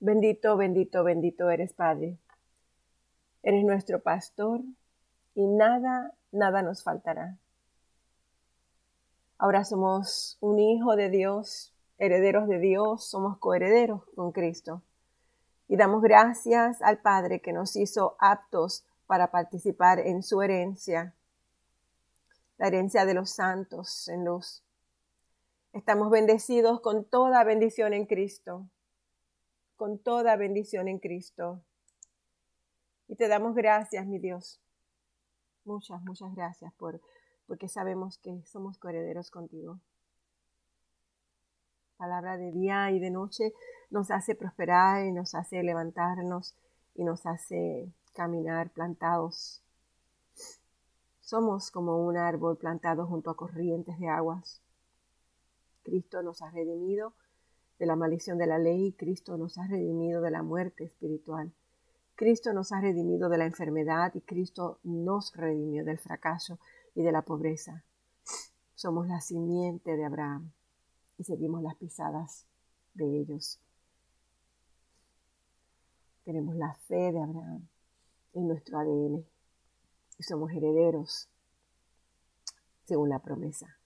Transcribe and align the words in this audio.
Bendito, 0.00 0.56
bendito, 0.56 1.02
bendito 1.02 1.50
eres, 1.50 1.72
Padre. 1.72 2.18
Eres 3.42 3.64
nuestro 3.64 4.00
pastor 4.00 4.60
y 5.34 5.46
nada, 5.46 6.14
nada 6.30 6.62
nos 6.62 6.84
faltará. 6.84 7.36
Ahora 9.38 9.64
somos 9.64 10.36
un 10.40 10.60
hijo 10.60 10.94
de 10.94 11.10
Dios, 11.10 11.74
herederos 11.98 12.46
de 12.46 12.60
Dios, 12.60 13.04
somos 13.08 13.38
coherederos 13.38 14.02
con 14.14 14.30
Cristo. 14.30 14.82
Y 15.66 15.76
damos 15.76 16.00
gracias 16.00 16.80
al 16.80 16.98
Padre 16.98 17.40
que 17.40 17.52
nos 17.52 17.74
hizo 17.74 18.16
aptos 18.20 18.84
para 19.06 19.32
participar 19.32 19.98
en 19.98 20.22
su 20.22 20.42
herencia, 20.42 21.12
la 22.56 22.68
herencia 22.68 23.04
de 23.04 23.14
los 23.14 23.30
santos 23.30 24.08
en 24.08 24.24
luz. 24.24 24.62
Estamos 25.72 26.10
bendecidos 26.10 26.80
con 26.80 27.04
toda 27.04 27.42
bendición 27.42 27.94
en 27.94 28.06
Cristo, 28.06 28.66
con 29.78 29.98
toda 29.98 30.36
bendición 30.36 30.88
en 30.88 30.98
Cristo. 30.98 31.62
Y 33.06 33.14
te 33.14 33.28
damos 33.28 33.54
gracias, 33.54 34.06
mi 34.06 34.18
Dios. 34.18 34.60
Muchas, 35.64 36.02
muchas 36.02 36.34
gracias 36.34 36.72
por 36.74 37.00
porque 37.46 37.68
sabemos 37.68 38.18
que 38.18 38.42
somos 38.44 38.76
coherederos 38.76 39.30
contigo. 39.30 39.78
Palabra 41.96 42.36
de 42.36 42.52
día 42.52 42.90
y 42.90 42.98
de 42.98 43.10
noche 43.10 43.54
nos 43.88 44.10
hace 44.10 44.34
prosperar 44.34 45.06
y 45.06 45.12
nos 45.12 45.34
hace 45.34 45.62
levantarnos 45.62 46.54
y 46.94 47.04
nos 47.04 47.24
hace 47.24 47.90
caminar 48.12 48.70
plantados. 48.70 49.62
Somos 51.20 51.70
como 51.70 52.04
un 52.04 52.16
árbol 52.16 52.58
plantado 52.58 53.06
junto 53.06 53.30
a 53.30 53.36
corrientes 53.36 53.98
de 53.98 54.08
aguas. 54.08 54.60
Cristo 55.84 56.22
nos 56.22 56.42
ha 56.42 56.50
redimido 56.50 57.14
de 57.78 57.86
la 57.86 57.96
maldición 57.96 58.38
de 58.38 58.46
la 58.46 58.58
ley, 58.58 58.92
Cristo 58.92 59.36
nos 59.36 59.58
ha 59.58 59.66
redimido 59.66 60.20
de 60.20 60.30
la 60.30 60.42
muerte 60.42 60.84
espiritual. 60.84 61.52
Cristo 62.16 62.52
nos 62.52 62.72
ha 62.72 62.80
redimido 62.80 63.28
de 63.28 63.38
la 63.38 63.46
enfermedad 63.46 64.12
y 64.14 64.20
Cristo 64.20 64.80
nos 64.82 65.34
redimió 65.36 65.84
del 65.84 65.98
fracaso 65.98 66.58
y 66.94 67.02
de 67.02 67.12
la 67.12 67.22
pobreza. 67.22 67.84
Somos 68.74 69.06
la 69.06 69.20
simiente 69.20 69.96
de 69.96 70.04
Abraham 70.04 70.50
y 71.16 71.24
seguimos 71.24 71.62
las 71.62 71.76
pisadas 71.76 72.46
de 72.94 73.20
ellos. 73.20 73.60
Tenemos 76.24 76.56
la 76.56 76.74
fe 76.74 77.12
de 77.12 77.22
Abraham 77.22 77.68
en 78.34 78.48
nuestro 78.48 78.78
ADN 78.78 79.24
y 80.18 80.22
somos 80.24 80.50
herederos 80.50 81.28
según 82.84 83.10
la 83.10 83.20
promesa. 83.20 83.78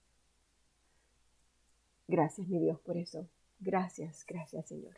Gracias, 2.07 2.47
mi 2.47 2.59
Dios, 2.59 2.79
por 2.79 2.97
eso. 2.97 3.27
Gracias, 3.65 4.25
gracias, 4.27 4.67
Señor. 4.67 4.93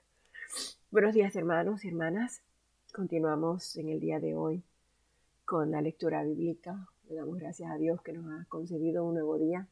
Buenos 0.90 1.14
días, 1.14 1.36
hermanos 1.36 1.86
y 1.86 1.90
hermanas. 1.90 2.42
Continuamos 2.92 3.76
en 3.76 3.90
el 3.90 4.00
día 4.00 4.20
de 4.20 4.36
hoy 4.36 4.64
con 5.46 5.70
la 5.70 5.82
lectura 5.82 6.24
bíblica. 6.24 6.90
Le 7.08 7.14
damos 7.14 7.38
gracias 7.38 7.70
a 7.70 7.78
Dios 7.78 8.02
que 8.02 8.14
nos 8.14 8.26
ha 8.26 8.46
concedido 8.46 9.06
un 9.06 9.14
nuevo 9.14 9.38
día, 9.38 9.68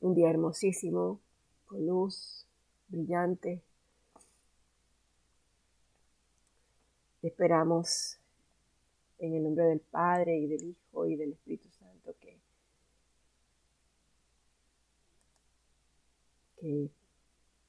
un 0.00 0.14
día 0.14 0.28
hermosísimo, 0.28 1.18
con 1.64 1.86
luz, 1.86 2.46
brillante. 2.88 3.62
Esperamos 7.22 8.18
en 9.18 9.34
el 9.34 9.44
nombre 9.44 9.64
del 9.64 9.80
Padre 9.80 10.36
y 10.36 10.46
del 10.46 10.62
Hijo 10.62 11.06
y 11.06 11.16
del 11.16 11.32
Espíritu 11.32 11.70
Santo 11.70 12.14
que, 12.20 12.38
que, 16.60 16.90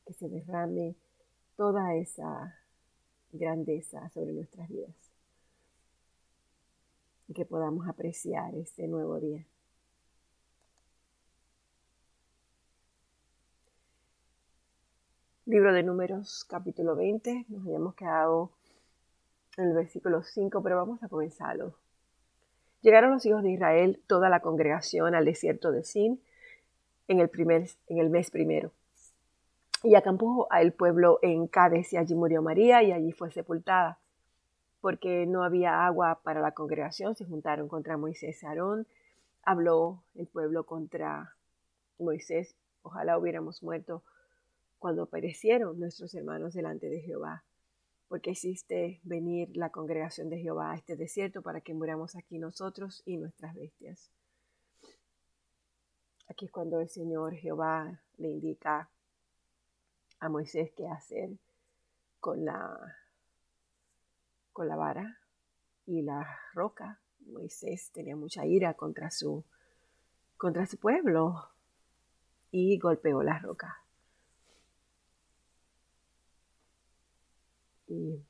que 0.09 0.15
se 0.15 0.27
derrame 0.27 0.95
toda 1.55 1.93
esa 1.93 2.57
grandeza 3.31 4.09
sobre 4.09 4.33
nuestras 4.33 4.67
vidas 4.67 4.95
y 7.27 7.33
que 7.33 7.45
podamos 7.45 7.88
apreciar 7.88 8.55
este 8.55 8.87
nuevo 8.87 9.20
día. 9.20 9.45
Libro 15.45 15.73
de 15.73 15.83
Números, 15.83 16.43
capítulo 16.49 16.95
20. 16.95 17.45
Nos 17.49 17.67
habíamos 17.67 17.93
quedado 17.93 18.49
en 19.58 19.65
el 19.65 19.73
versículo 19.76 20.23
5, 20.23 20.64
pero 20.64 20.76
vamos 20.76 21.03
a 21.03 21.08
comenzarlo. 21.08 21.76
Llegaron 22.81 23.11
los 23.11 23.23
hijos 23.27 23.43
de 23.43 23.52
Israel, 23.52 24.02
toda 24.08 24.30
la 24.30 24.39
congregación, 24.39 25.14
al 25.14 25.26
desierto 25.26 25.71
de 25.71 25.83
Sin 25.83 26.20
en 27.08 27.20
el, 27.20 27.30
primer, 27.30 27.70
en 27.86 27.99
el 27.99 28.09
mes 28.09 28.31
primero 28.31 28.71
y 29.83 29.95
acampó 29.95 30.47
el 30.51 30.73
pueblo 30.73 31.19
en 31.21 31.47
Cádiz 31.47 31.93
y 31.93 31.97
allí 31.97 32.15
murió 32.15 32.41
María 32.41 32.83
y 32.83 32.91
allí 32.91 33.11
fue 33.11 33.31
sepultada. 33.31 33.99
Porque 34.81 35.25
no 35.25 35.43
había 35.43 35.85
agua 35.85 36.21
para 36.23 36.41
la 36.41 36.53
congregación, 36.53 37.15
se 37.15 37.25
juntaron 37.25 37.67
contra 37.67 37.97
Moisés 37.97 38.41
y 38.43 38.45
Aarón. 38.45 38.87
Habló 39.43 40.03
el 40.15 40.27
pueblo 40.27 40.65
contra 40.65 41.35
Moisés. 41.97 42.55
Ojalá 42.81 43.17
hubiéramos 43.17 43.63
muerto 43.63 44.03
cuando 44.79 45.05
perecieron 45.05 45.79
nuestros 45.79 46.13
hermanos 46.13 46.53
delante 46.53 46.89
de 46.89 47.01
Jehová. 47.01 47.43
Porque 48.07 48.31
hiciste 48.31 48.99
venir 49.03 49.49
la 49.55 49.69
congregación 49.69 50.29
de 50.29 50.39
Jehová 50.39 50.71
a 50.71 50.75
este 50.75 50.95
desierto 50.95 51.41
para 51.41 51.61
que 51.61 51.73
muramos 51.73 52.15
aquí 52.15 52.39
nosotros 52.39 53.03
y 53.05 53.17
nuestras 53.17 53.53
bestias. 53.55 54.09
Aquí 56.27 56.45
es 56.45 56.51
cuando 56.51 56.79
el 56.79 56.89
Señor 56.89 57.35
Jehová 57.35 58.01
le 58.17 58.29
indica 58.29 58.89
a 60.19 60.30
Moisés 60.30 60.71
qué 60.75 60.87
hacer 60.87 61.30
con 62.19 62.45
la, 62.45 62.95
con 64.52 64.67
la 64.67 64.75
vara 64.75 65.19
y 65.85 66.02
la 66.02 66.27
roca. 66.53 66.99
Moisés 67.27 67.91
tenía 67.91 68.15
mucha 68.15 68.45
ira 68.45 68.73
contra 68.73 69.11
su, 69.11 69.43
contra 70.37 70.65
su 70.65 70.77
pueblo 70.77 71.35
y 72.52 72.77
golpeó 72.77 73.23
la 73.23 73.39
roca. 73.39 73.83
Y 77.87 78.23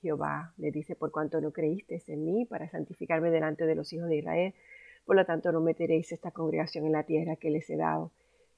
Jehová 0.00 0.52
le 0.56 0.70
dice, 0.70 0.96
por 0.96 1.10
cuanto 1.10 1.40
no 1.40 1.50
creíste 1.50 2.02
en 2.06 2.24
mí 2.24 2.44
para 2.46 2.68
santificarme 2.70 3.30
delante 3.30 3.66
de 3.66 3.74
los 3.74 3.92
hijos 3.92 4.08
de 4.08 4.16
Israel, 4.16 4.54
por 5.04 5.16
lo 5.16 5.24
tanto 5.26 5.52
no 5.52 5.60
meteréis 5.60 6.12
esta 6.12 6.30
congregación 6.30 6.86
en 6.86 6.92
la 6.92 7.04
tierra 7.04 7.36
que 7.36 7.50
les 7.50 7.68
he 7.68 7.76
dado 7.76 8.10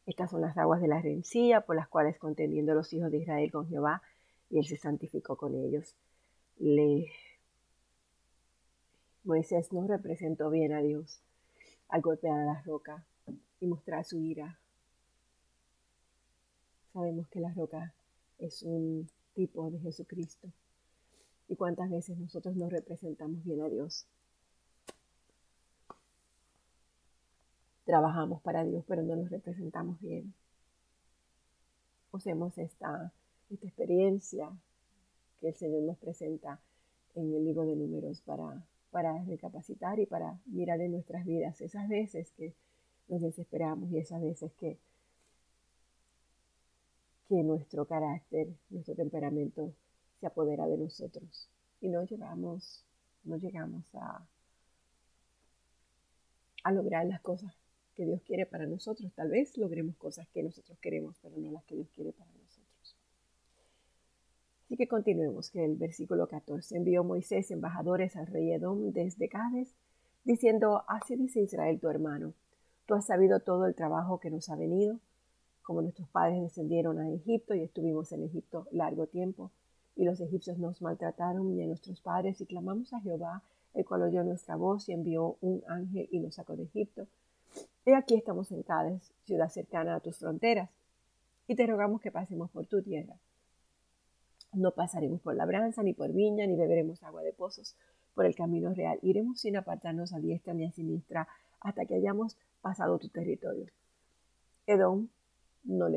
estas 0.06 0.30
son 0.30 0.40
las 0.40 0.56
aguas 0.56 0.80
de 0.80 0.88
la 0.88 1.02
rencilla 1.02 1.62
por 1.62 1.76
las 1.76 1.88
cuales 1.88 2.18
contendiendo 2.18 2.74
los 2.74 2.92
hijos 2.92 3.10
de 3.10 3.18
Israel 3.18 3.50
con 3.50 3.68
Jehová, 3.68 4.02
y 4.48 4.58
él 4.58 4.64
se 4.64 4.76
santificó 4.76 5.36
con 5.36 5.54
ellos. 5.54 5.96
Moisés 9.24 9.72
no 9.72 9.86
representó 9.86 10.50
bien 10.50 10.72
a 10.72 10.80
Dios 10.80 11.20
al 11.88 12.00
golpear 12.00 12.38
a 12.38 12.44
la 12.44 12.62
roca 12.62 13.04
y 13.60 13.66
mostrar 13.66 14.04
su 14.04 14.20
ira. 14.20 14.58
Sabemos 16.92 17.28
que 17.28 17.40
la 17.40 17.52
roca 17.52 17.92
es 18.38 18.62
un 18.62 19.08
tipo 19.34 19.68
de 19.70 19.80
Jesucristo. 19.80 20.48
¿Y 21.48 21.56
cuántas 21.56 21.90
veces 21.90 22.16
nosotros 22.16 22.56
no 22.56 22.68
representamos 22.68 23.44
bien 23.44 23.62
a 23.62 23.68
Dios? 23.68 24.06
Trabajamos 27.86 28.42
para 28.42 28.64
Dios, 28.64 28.84
pero 28.86 29.02
no 29.02 29.16
nos 29.16 29.30
representamos 29.30 29.98
bien. 30.00 30.34
Usemos 32.10 32.58
esta, 32.58 33.12
esta 33.48 33.66
experiencia 33.66 34.50
que 35.40 35.48
el 35.48 35.54
Señor 35.54 35.82
nos 35.84 35.96
presenta 35.96 36.60
en 37.14 37.32
el 37.32 37.44
libro 37.44 37.64
de 37.64 37.76
números 37.76 38.20
para, 38.22 38.66
para 38.90 39.22
recapacitar 39.24 40.00
y 40.00 40.06
para 40.06 40.36
mirar 40.46 40.80
en 40.80 40.92
nuestras 40.92 41.24
vidas 41.24 41.60
esas 41.60 41.88
veces 41.88 42.32
que 42.32 42.54
nos 43.08 43.22
desesperamos 43.22 43.90
y 43.92 43.98
esas 43.98 44.20
veces 44.20 44.52
que, 44.54 44.78
que 47.28 47.42
nuestro 47.44 47.86
carácter, 47.86 48.48
nuestro 48.68 48.96
temperamento 48.96 49.72
se 50.18 50.26
apodera 50.26 50.66
de 50.66 50.76
nosotros 50.76 51.48
y 51.80 51.88
no 51.88 52.02
llegamos, 52.02 52.84
no 53.22 53.36
llegamos 53.36 53.94
a, 53.94 54.26
a 56.64 56.72
lograr 56.72 57.06
las 57.06 57.20
cosas 57.20 57.54
que 57.96 58.04
Dios 58.04 58.22
quiere 58.22 58.46
para 58.46 58.66
nosotros. 58.66 59.12
Tal 59.14 59.30
vez 59.30 59.56
logremos 59.56 59.96
cosas 59.96 60.28
que 60.28 60.42
nosotros 60.42 60.78
queremos, 60.78 61.16
pero 61.22 61.36
no 61.38 61.50
las 61.50 61.64
que 61.64 61.74
Dios 61.74 61.88
quiere 61.94 62.12
para 62.12 62.30
nosotros. 62.30 62.96
Así 64.66 64.76
que 64.76 64.86
continuemos, 64.86 65.50
que 65.50 65.64
el 65.64 65.76
versículo 65.76 66.28
14 66.28 66.76
envió 66.76 67.04
Moisés 67.04 67.50
embajadores 67.50 68.16
al 68.16 68.26
rey 68.26 68.52
Edom 68.52 68.92
desde 68.92 69.28
Cádiz, 69.28 69.74
diciendo, 70.24 70.84
así 70.88 71.16
dice 71.16 71.40
Israel 71.40 71.80
tu 71.80 71.88
hermano, 71.88 72.34
tú 72.84 72.94
has 72.94 73.06
sabido 73.06 73.40
todo 73.40 73.66
el 73.66 73.74
trabajo 73.74 74.20
que 74.20 74.30
nos 74.30 74.48
ha 74.50 74.56
venido, 74.56 74.98
como 75.62 75.82
nuestros 75.82 76.08
padres 76.08 76.42
descendieron 76.42 76.98
a 76.98 77.10
Egipto 77.10 77.54
y 77.54 77.62
estuvimos 77.62 78.12
en 78.12 78.24
Egipto 78.24 78.68
largo 78.72 79.06
tiempo, 79.06 79.50
y 79.94 80.04
los 80.04 80.20
egipcios 80.20 80.58
nos 80.58 80.82
maltrataron 80.82 81.56
y 81.56 81.62
a 81.62 81.66
nuestros 81.66 82.00
padres, 82.00 82.40
y 82.40 82.46
clamamos 82.46 82.92
a 82.92 83.00
Jehová, 83.00 83.42
el 83.72 83.84
cual 83.84 84.02
oyó 84.02 84.24
nuestra 84.24 84.56
voz 84.56 84.88
y 84.88 84.92
envió 84.92 85.36
un 85.40 85.62
ángel 85.68 86.08
y 86.10 86.18
nos 86.18 86.34
sacó 86.34 86.56
de 86.56 86.64
Egipto 86.64 87.06
y 87.86 87.92
aquí 87.92 88.16
estamos 88.16 88.50
en 88.50 88.64
Cádiz, 88.64 89.12
ciudad 89.24 89.48
cercana 89.48 89.94
a 89.94 90.00
tus 90.00 90.18
fronteras, 90.18 90.68
y 91.46 91.54
te 91.54 91.66
rogamos 91.66 92.00
que 92.00 92.10
pasemos 92.10 92.50
por 92.50 92.66
tu 92.66 92.82
tierra. 92.82 93.14
No 94.52 94.72
pasaremos 94.72 95.20
por 95.20 95.36
labranza, 95.36 95.84
ni 95.84 95.94
por 95.94 96.12
viña, 96.12 96.46
ni 96.46 96.56
beberemos 96.56 97.02
agua 97.04 97.22
de 97.22 97.32
pozos 97.32 97.76
por 98.14 98.26
el 98.26 98.34
camino 98.34 98.74
real. 98.74 98.98
Iremos 99.02 99.40
sin 99.40 99.56
apartarnos 99.56 100.12
a 100.12 100.18
diestra 100.18 100.52
ni 100.52 100.64
a 100.64 100.72
siniestra 100.72 101.28
hasta 101.60 101.86
que 101.86 101.94
hayamos 101.94 102.36
pasado 102.60 102.98
tu 102.98 103.08
territorio. 103.08 103.66
Edom 104.66 105.08
no 105.62 105.88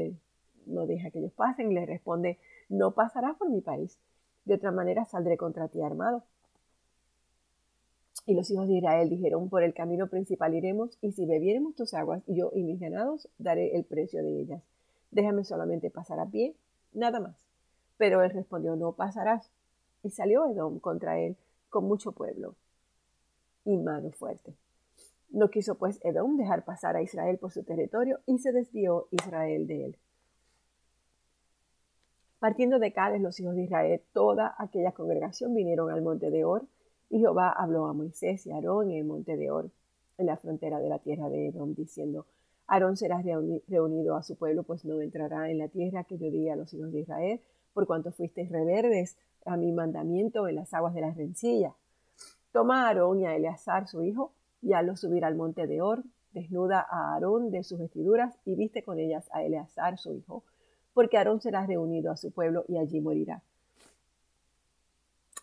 no 0.68 0.86
deja 0.86 1.10
que 1.10 1.20
ellos 1.20 1.34
pasen, 1.34 1.74
le 1.74 1.86
responde, 1.88 2.38
no 2.70 2.92
pasarás 2.92 3.36
por 3.38 3.50
mi 3.50 3.62
país, 3.62 3.98
de 4.46 4.54
otra 4.54 4.72
manera 4.72 5.06
saldré 5.06 5.38
contra 5.38 5.68
ti 5.70 5.82
armado. 5.82 6.24
Y 8.25 8.36
los 8.36 8.50
hijos 8.51 8.68
de 8.68 8.75
Israel 8.75 9.10
dijeron, 9.10 9.50
por 9.50 9.63
el 9.63 9.74
camino 9.74 10.07
principal 10.07 10.54
iremos, 10.54 10.98
y 11.01 11.12
si 11.12 11.25
bebiéremos 11.25 11.75
tus 11.75 11.94
aguas, 11.94 12.21
yo 12.27 12.51
y 12.54 12.63
mis 12.63 12.80
ganados 12.80 13.27
daré 13.38 13.75
el 13.75 13.83
precio 13.83 14.21
de 14.21 14.39
ellas. 14.42 14.62
Déjame 15.12 15.44
solamente 15.44 15.89
pasar 15.89 16.19
a 16.19 16.27
pie, 16.27 16.56
nada 16.94 17.19
más. 17.19 17.36
Pero 17.98 18.21
él 18.21 18.30
respondió, 18.31 18.75
no 18.75 18.94
pasarás. 18.94 19.50
Y 20.04 20.12
salió 20.12 20.45
Edom 20.48 20.80
contra 20.80 21.19
él 21.19 21.36
con 21.69 21.86
mucho 21.86 22.12
pueblo 22.12 22.56
y 23.66 23.77
mano 23.77 24.12
fuerte. 24.12 24.54
No 25.31 25.50
quiso 25.50 25.75
pues 25.75 26.00
Edom 26.04 26.38
dejar 26.38 26.66
pasar 26.66 26.95
a 26.95 27.01
Israel 27.01 27.38
por 27.38 27.51
su 27.51 27.63
territorio 27.63 28.19
y 28.25 28.39
se 28.39 28.51
desvió 28.51 29.07
Israel 29.12 29.68
de 29.68 29.86
él. 29.86 29.98
Partiendo 32.39 32.80
de 32.80 32.94
Cádiz 32.94 33.21
los 33.21 33.39
hijos 33.39 33.56
de 33.56 33.63
Israel, 33.63 34.01
toda 34.13 34.56
aquella 34.57 34.94
congregación 34.94 35.54
vinieron 35.54 35.92
al 35.92 36.01
monte 36.01 36.31
de 36.31 36.45
Or, 36.45 36.63
y 37.10 37.20
Jehová 37.20 37.52
habló 37.52 37.88
a 37.88 37.94
Moisés 37.94 38.46
y 38.46 38.52
Aarón 38.52 38.92
en 38.92 38.98
el 38.98 39.06
monte 39.06 39.36
de 39.36 39.52
Or, 39.52 39.72
en 40.18 40.26
la 40.26 40.38
frontera 40.38 40.80
de 40.80 40.90
la 40.90 41.00
tierra 41.00 41.30
de 41.30 41.48
Edom, 41.48 41.74
diciendo, 41.74 42.26
Aarón 42.68 42.98
será 42.98 43.22
reunido 43.22 44.16
a 44.16 44.24
su 44.24 44.36
pueblo, 44.36 44.64
pues 44.64 44.86
no 44.86 45.02
entrará 45.02 45.50
en 45.50 45.58
la 45.58 45.70
tierra 45.70 46.04
que 46.04 46.18
yo 46.18 46.30
di 46.30 46.50
a 46.50 46.56
los 46.56 46.74
hijos 46.74 46.92
de 46.92 47.00
Israel, 47.00 47.42
por 47.74 47.88
cuanto 47.88 48.12
fuisteis 48.12 48.52
reverdes 48.52 49.18
a 49.46 49.58
mi 49.58 49.72
mandamiento 49.72 50.48
en 50.48 50.56
las 50.56 50.74
aguas 50.74 50.94
de 50.94 51.02
la 51.02 51.12
rencilla. 51.12 51.74
Toma 52.52 52.84
a 52.84 52.88
Aarón 52.90 53.22
y 53.22 53.26
a 53.26 53.36
Eleazar 53.36 53.88
su 53.88 54.04
hijo, 54.04 54.34
y 54.62 54.74
hazlo 54.74 54.96
subir 54.96 55.26
al 55.26 55.36
monte 55.36 55.66
de 55.66 55.82
Or, 55.82 56.04
desnuda 56.32 56.86
a 56.88 57.14
Aarón 57.14 57.50
de 57.50 57.64
sus 57.64 57.80
vestiduras, 57.80 58.38
y 58.46 58.56
viste 58.56 58.84
con 58.84 59.00
ellas 59.00 59.28
a 59.32 59.42
Eleazar 59.44 59.98
su 59.98 60.14
hijo, 60.14 60.44
porque 60.94 61.18
Aarón 61.18 61.42
será 61.42 61.66
reunido 61.66 62.12
a 62.12 62.18
su 62.18 62.32
pueblo 62.32 62.66
y 62.68 62.78
allí 62.78 63.00
morirá. 63.02 63.42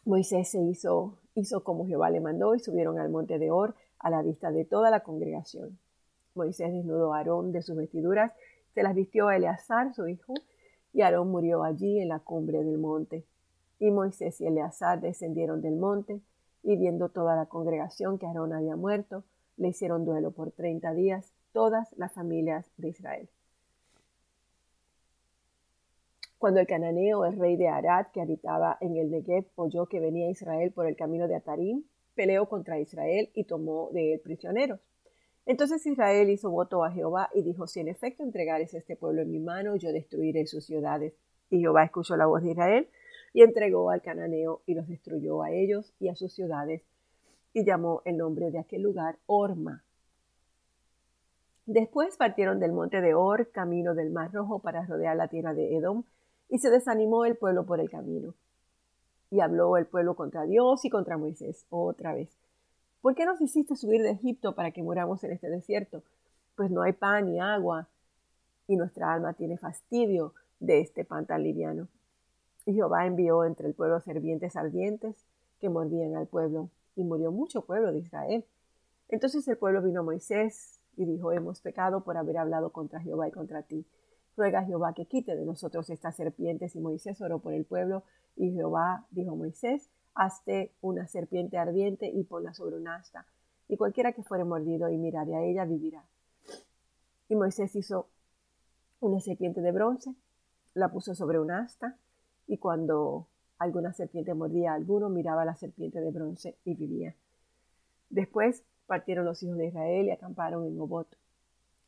Moisés 0.06 0.49
se 0.50 0.62
hizo, 0.62 1.19
hizo 1.35 1.64
como 1.64 1.85
Jehová 1.85 2.11
le 2.11 2.20
mandó 2.20 2.55
y 2.55 2.61
subieron 2.61 3.00
al 3.00 3.11
monte 3.11 3.41
de 3.41 3.50
Or 3.50 3.75
a 3.99 4.08
la 4.08 4.23
vista 4.23 4.53
de 4.53 4.64
toda 4.64 4.88
la 4.88 5.00
congregación. 5.00 5.81
Moisés 6.37 6.73
desnudó 6.73 7.12
a 7.12 7.19
Aarón 7.19 7.50
de 7.50 7.61
sus 7.61 7.75
vestiduras, 7.75 8.32
se 8.73 8.85
las 8.85 8.94
vistió 8.94 9.26
a 9.26 9.35
Eleazar, 9.35 9.93
su 9.94 10.06
hijo, 10.06 10.32
y 10.93 11.00
Aarón 11.00 11.32
murió 11.32 11.64
allí 11.64 11.99
en 11.99 12.08
la 12.08 12.20
cumbre 12.20 12.62
del 12.62 12.79
monte. 12.79 13.25
Y 13.81 13.91
Moisés 13.91 14.41
y 14.41 14.47
Eleazar 14.47 15.00
descendieron 15.00 15.61
del 15.61 15.75
monte, 15.75 16.20
y 16.62 16.76
viendo 16.76 17.09
toda 17.09 17.35
la 17.35 17.47
congregación 17.47 18.17
que 18.19 18.26
Aarón 18.26 18.52
había 18.52 18.76
muerto, 18.76 19.25
le 19.56 19.69
hicieron 19.69 20.05
duelo 20.05 20.31
por 20.31 20.52
treinta 20.52 20.94
días 20.94 21.32
todas 21.52 21.93
las 21.97 22.12
familias 22.12 22.70
de 22.76 22.91
Israel. 22.91 23.29
Cuando 26.38 26.61
el 26.61 26.67
cananeo, 26.67 27.25
el 27.25 27.38
rey 27.38 27.56
de 27.56 27.69
Arad, 27.69 28.06
que 28.12 28.21
habitaba 28.21 28.77
en 28.81 28.97
el 28.97 29.11
Negev, 29.11 29.47
oyó 29.55 29.87
que 29.87 30.00
venía 30.00 30.29
Israel 30.29 30.73
por 30.73 30.87
el 30.87 30.97
camino 30.97 31.29
de 31.29 31.37
Atarim, 31.37 31.85
peleó 32.15 32.49
contra 32.49 32.79
Israel 32.79 33.31
y 33.35 33.44
tomó 33.44 33.91
de 33.93 34.15
él 34.15 34.21
prisioneros. 34.21 34.81
Entonces 35.47 35.87
Israel 35.87 36.29
hizo 36.29 36.50
voto 36.50 36.85
a 36.85 36.91
Jehová 36.91 37.31
y 37.33 37.43
dijo, 37.43 37.67
si 37.67 37.81
en 37.81 37.88
efecto 37.88 38.23
entregares 38.23 38.75
este 38.75 38.97
pueblo 38.97 39.23
en 39.23 39.31
mi 39.31 39.38
mano, 39.38 39.77
yo 39.77 39.93
destruiré 39.93 40.47
sus 40.47 40.67
ciudades. 40.67 41.15
Y 41.50 41.61
Jehová 41.61 41.85
escuchó 41.85 42.17
la 42.17 42.27
voz 42.27 42.43
de 42.43 42.50
Israel 42.50 42.88
y 43.33 43.43
entregó 43.43 43.91
al 43.91 44.03
cananeo 44.03 44.62
y 44.67 44.75
los 44.75 44.88
destruyó 44.88 45.43
a 45.43 45.53
ellos 45.53 45.94
y 46.00 46.09
a 46.09 46.17
sus 46.17 46.33
ciudades 46.33 46.83
y 47.53 47.65
llamó 47.65 48.03
el 48.05 48.19
nombre 48.19 48.50
de 48.50 48.59
aquel 48.59 48.83
lugar 48.83 49.19
Orma. 49.27 49.83
Después 51.65 52.17
partieron 52.17 52.61
del 52.61 52.73
monte 52.73 53.00
de 53.00 53.15
Or, 53.15 53.50
camino 53.50 53.94
del 53.94 54.11
Mar 54.11 54.31
Rojo, 54.33 54.59
para 54.59 54.85
rodear 54.85 55.17
la 55.17 55.29
tierra 55.29 55.55
de 55.55 55.77
Edom, 55.77 56.05
y 56.49 56.59
se 56.59 56.71
desanimó 56.71 57.25
el 57.25 57.37
pueblo 57.37 57.67
por 57.67 57.81
el 57.81 57.91
camino. 57.91 58.35
Y 59.31 59.41
habló 59.41 59.77
el 59.77 59.87
pueblo 59.87 60.15
contra 60.15 60.45
Dios 60.45 60.85
y 60.85 60.91
contra 60.91 61.17
Moisés 61.17 61.67
otra 61.71 62.15
vez. 62.15 62.31
¿Por 63.03 63.15
qué 63.15 63.25
nos 63.25 63.41
hiciste 63.41 63.77
subir 63.77 64.03
de 64.03 64.11
Egipto 64.11 64.55
para 64.55 64.71
que 64.71 64.83
muramos 64.83 65.23
en 65.25 65.33
este 65.33 65.49
desierto? 65.49 66.03
Pues 66.57 66.71
no 66.71 66.83
hay 66.83 66.93
pan 66.93 67.27
ni 67.27 67.41
agua, 67.41 67.89
y 68.69 68.77
nuestra 68.77 69.13
alma 69.13 69.33
tiene 69.35 69.57
fastidio 69.59 70.33
de 70.61 70.81
este 70.81 71.05
pan 71.05 71.27
tan 71.27 71.43
liviano. 71.43 71.89
Y 72.65 72.75
Jehová 72.75 73.07
envió 73.07 73.45
entre 73.45 73.69
el 73.69 73.75
pueblo 73.75 74.01
serpientes 74.01 74.57
ardientes 74.57 75.17
que 75.61 75.69
mordían 75.69 76.17
al 76.17 76.27
pueblo, 76.27 76.69
y 76.97 77.05
murió 77.05 77.31
mucho 77.31 77.63
pueblo 77.63 77.93
de 77.93 77.99
Israel. 77.99 78.45
Entonces 79.09 79.47
el 79.47 79.57
pueblo 79.57 79.83
vino 79.83 80.01
a 80.01 80.05
Moisés 80.05 80.81
y 80.97 81.05
dijo, 81.05 81.31
hemos 81.31 81.61
pecado 81.61 82.01
por 82.01 82.17
haber 82.17 82.39
hablado 82.39 82.71
contra 82.71 83.01
Jehová 83.01 83.29
y 83.29 83.31
contra 83.33 83.63
ti. 83.63 83.85
Ruega 84.37 84.61
a 84.61 84.65
Jehová 84.65 84.93
que 84.93 85.06
quite 85.06 85.35
de 85.35 85.44
nosotros 85.44 85.88
estas 85.91 86.17
serpientes. 86.17 86.77
Y 86.77 86.81
Moisés 86.81 87.21
oró 87.21 87.38
por 87.38 87.55
el 87.55 87.65
pueblo. 87.65 88.05
Y 88.37 88.53
Jehová 88.53 89.06
dijo 89.11 89.33
a 89.33 89.37
Moisés, 89.37 89.88
hazte 90.15 90.73
una 90.81 91.06
serpiente 91.06 91.59
ardiente 91.59 92.09
y 92.09 92.25
ponla 92.25 92.53
sobre 92.55 92.77
un 92.77 92.88
asta. 92.88 93.27
Y 93.69 93.77
cualquiera 93.77 94.12
que 94.12 94.23
fuere 94.23 94.44
mordido 94.44 94.88
y 94.91 94.97
mirare 94.97 95.35
a 95.35 95.43
ella 95.43 95.65
vivirá. 95.65 96.05
Y 97.29 97.35
Moisés 97.35 97.75
hizo 97.75 98.09
una 99.00 99.21
serpiente 99.21 99.61
de 99.61 99.73
bronce, 99.73 100.15
la 100.75 100.91
puso 100.91 101.15
sobre 101.15 101.38
un 101.38 101.50
asta, 101.50 101.97
y 102.47 102.59
cuando 102.59 103.27
alguna 103.59 103.93
serpiente 103.93 104.35
mordía 104.35 104.73
a 104.73 104.75
alguno, 104.75 105.09
miraba 105.09 105.43
a 105.43 105.47
la 105.47 105.56
serpiente 105.56 106.00
de 106.00 106.11
bronce 106.11 106.56
y 106.65 106.75
vivía. 106.75 107.15
Después 108.11 108.62
partieron 108.87 109.25
los 109.25 109.43
hijos 109.43 109.59
de 109.59 109.67
Israel 109.67 110.06
y 110.06 110.11
acamparon 110.11 110.67
en 110.67 110.81
Obot. 110.81 111.09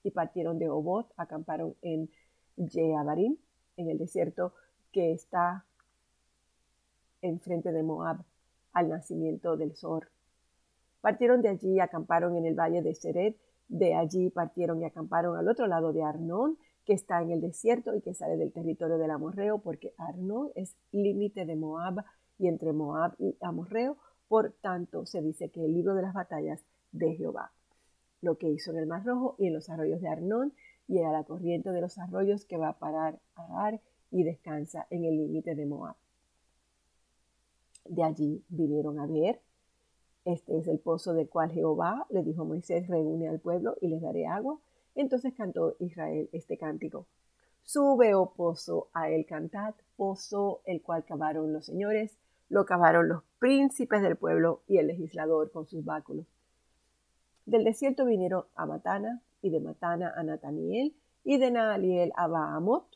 Y 0.03 0.11
partieron 0.11 0.59
de 0.59 0.69
Obot, 0.69 1.13
acamparon 1.17 1.75
en 1.83 2.11
Yeabarim, 2.59 3.37
en 3.77 3.89
el 3.89 3.99
desierto 3.99 4.53
que 4.93 5.13
está 5.13 5.65
enfrente 7.23 7.73
de 7.73 7.83
Moab, 7.83 8.19
al 8.73 8.89
nacimiento 8.89 9.57
del 9.57 9.75
Zor. 9.75 10.11
Partieron 11.01 11.43
de 11.43 11.49
allí 11.49 11.75
y 11.75 11.81
acamparon 11.81 12.37
en 12.37 12.47
el 12.47 12.55
valle 12.55 12.83
de 12.83 12.95
Seret, 12.95 13.37
de 13.69 13.95
allí 13.95 14.31
partieron 14.31 14.81
y 14.81 14.85
acamparon 14.85 15.37
al 15.37 15.49
otro 15.49 15.67
lado 15.67 15.93
de 15.93 16.03
Arnón, 16.03 16.59
que 16.85 16.95
está 16.95 17.21
en 17.21 17.31
el 17.31 17.41
desierto 17.41 17.95
y 17.95 18.01
que 18.01 18.15
sale 18.15 18.37
del 18.37 18.53
territorio 18.53 18.99
del 18.99 19.11
Amorreo, 19.11 19.59
porque 19.59 19.93
Arnón 19.99 20.51
es 20.55 20.77
límite 20.91 21.45
de 21.45 21.55
Moab 21.55 22.05
y 22.39 22.49
entre 22.49 22.73
Moab 22.73 23.15
y 23.19 23.37
Amorreo, 23.41 23.99
por 24.29 24.53
tanto 24.61 25.07
se 25.07 25.21
dice 25.21 25.51
que 25.51 25.65
el 25.65 25.75
libro 25.75 25.95
de 25.95 26.03
las 26.03 26.15
batallas 26.15 26.65
de 26.93 27.15
Jehová, 27.15 27.53
lo 28.23 28.39
que 28.39 28.49
hizo 28.49 28.71
en 28.71 28.79
el 28.79 28.87
Mar 28.87 29.05
Rojo 29.05 29.37
y 29.39 29.49
en 29.49 29.55
los 29.55 29.69
arroyos 29.69 30.01
de 30.01 30.09
Arnón 30.09 30.53
y 30.89 31.03
a 31.03 31.13
la 31.13 31.25
corriente 31.25 31.71
de 31.71 31.81
los 31.81 31.99
arroyos 31.99 32.47
que 32.47 32.57
va 32.57 32.71
a 32.71 32.79
parar 32.79 33.21
a 33.37 33.67
Ar 33.67 33.81
y 34.11 34.25
descansa 34.25 34.87
en 34.91 35.05
el 35.05 35.17
límite 35.17 35.55
de 35.55 35.67
Moab. 35.67 35.97
De 37.85 38.03
allí 38.03 38.43
vinieron 38.49 38.99
a 38.99 39.07
ver. 39.07 39.41
Este 40.25 40.59
es 40.59 40.67
el 40.67 40.79
pozo 40.79 41.15
del 41.15 41.29
cual 41.29 41.51
Jehová 41.51 42.07
le 42.11 42.23
dijo 42.23 42.43
a 42.43 42.45
Moisés, 42.45 42.89
reúne 42.89 43.29
al 43.29 43.41
pueblo 43.41 43.77
y 43.81 43.89
les 43.89 44.03
daré 44.03 44.27
agua. 44.27 44.59
Entonces 44.95 45.33
cantó 45.35 45.77
Israel 45.79 46.29
este 46.33 46.59
cántico. 46.59 47.07
Sube, 47.63 48.15
oh 48.15 48.33
pozo, 48.35 48.89
a 48.95 49.11
él 49.11 49.27
cantad, 49.27 49.75
pozo 49.97 50.63
el 50.65 50.83
cual 50.83 51.05
cavaron 51.05 51.53
los 51.53 51.67
señores, 51.67 52.19
lo 52.49 52.65
cavaron 52.65 53.09
los 53.09 53.23
príncipes 53.39 54.03
del 54.03 54.17
pueblo 54.17 54.63
y 54.67 54.79
el 54.79 54.87
legislador 54.87 55.51
con 55.51 55.67
sus 55.67 55.85
báculos. 55.85 56.27
Del 57.45 57.65
desierto 57.65 58.05
vinieron 58.05 58.45
a 58.55 58.67
Matana, 58.67 59.23
y 59.43 59.51
de 59.51 59.61
Matana 59.61 60.13
a 60.17 60.23
Nataniel, 60.23 60.95
y 61.25 61.39
de 61.39 61.51
Naaliel 61.51 62.13
a 62.17 62.27
Baamot, 62.27 62.87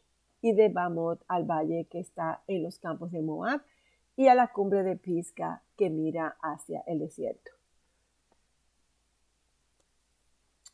y 0.40 0.54
de 0.54 0.68
Baamot 0.68 1.22
al 1.28 1.44
valle 1.44 1.86
que 1.90 2.00
está 2.00 2.42
en 2.46 2.62
los 2.62 2.78
campos 2.78 3.12
de 3.12 3.22
Moab, 3.22 3.62
y 4.16 4.28
a 4.28 4.34
la 4.34 4.48
cumbre 4.48 4.82
de 4.82 4.96
Pisca 4.96 5.62
que 5.76 5.90
mira 5.90 6.36
hacia 6.42 6.82
el 6.86 6.98
desierto. 6.98 7.50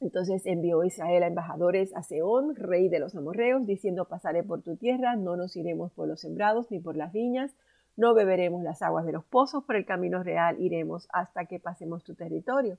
Entonces 0.01 0.47
envió 0.47 0.85
Israel 0.85 1.25
a 1.25 1.27
embajadores 1.27 1.95
a 1.97 2.03
Seón, 2.03 2.55
rey 2.55 2.89
de 2.89 3.01
los 3.01 3.17
amorreos, 3.17 3.67
diciendo, 3.67 4.07
pasaré 4.07 4.45
por 4.45 4.63
tu 4.63 4.77
tierra, 4.77 5.17
no 5.17 5.37
nos 5.37 5.57
iremos 5.57 5.93
por 5.93 6.07
los 6.07 6.21
sembrados 6.21 6.71
ni 6.71 6.79
por 6.79 6.97
las 6.97 7.13
viñas, 7.13 7.53
no 7.97 8.15
beberemos 8.15 8.63
las 8.63 8.81
aguas 8.81 9.05
de 9.07 9.13
los 9.13 9.25
pozos, 9.25 9.65
por 9.65 9.75
el 9.75 9.85
camino 9.85 10.23
real 10.23 10.61
iremos 10.61 11.09
hasta 11.13 11.47
que 11.47 11.59
pasemos 11.59 12.05
tu 12.05 12.15
territorio. 12.15 12.79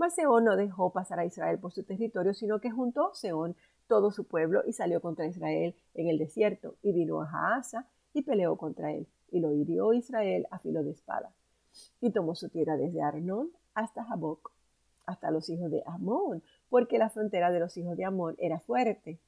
Mas 0.00 0.14
Seón 0.14 0.44
no 0.44 0.56
dejó 0.56 0.94
pasar 0.94 1.18
a 1.18 1.26
Israel 1.26 1.58
por 1.58 1.72
su 1.72 1.82
territorio, 1.82 2.32
sino 2.32 2.58
que 2.58 2.70
juntó 2.70 3.12
Seón 3.12 3.54
todo 3.86 4.10
su 4.10 4.24
pueblo 4.24 4.62
y 4.66 4.72
salió 4.72 5.02
contra 5.02 5.26
Israel 5.26 5.74
en 5.92 6.08
el 6.08 6.16
desierto, 6.16 6.76
y 6.80 6.92
vino 6.92 7.20
a 7.20 7.26
Jaasa 7.26 7.86
y 8.14 8.22
peleó 8.22 8.56
contra 8.56 8.92
él, 8.92 9.06
y 9.30 9.40
lo 9.40 9.52
hirió 9.52 9.92
Israel 9.92 10.46
a 10.50 10.58
filo 10.58 10.82
de 10.82 10.92
espada. 10.92 11.34
Y 12.00 12.12
tomó 12.12 12.34
su 12.34 12.48
tierra 12.48 12.78
desde 12.78 13.02
Arnón 13.02 13.50
hasta 13.74 14.02
Jaboc, 14.04 14.50
hasta 15.04 15.30
los 15.30 15.50
hijos 15.50 15.70
de 15.70 15.82
Amón, 15.84 16.42
porque 16.70 16.96
la 16.96 17.10
frontera 17.10 17.52
de 17.52 17.60
los 17.60 17.76
hijos 17.76 17.94
de 17.98 18.06
Amón 18.06 18.36
era 18.38 18.58
fuerte. 18.58 19.18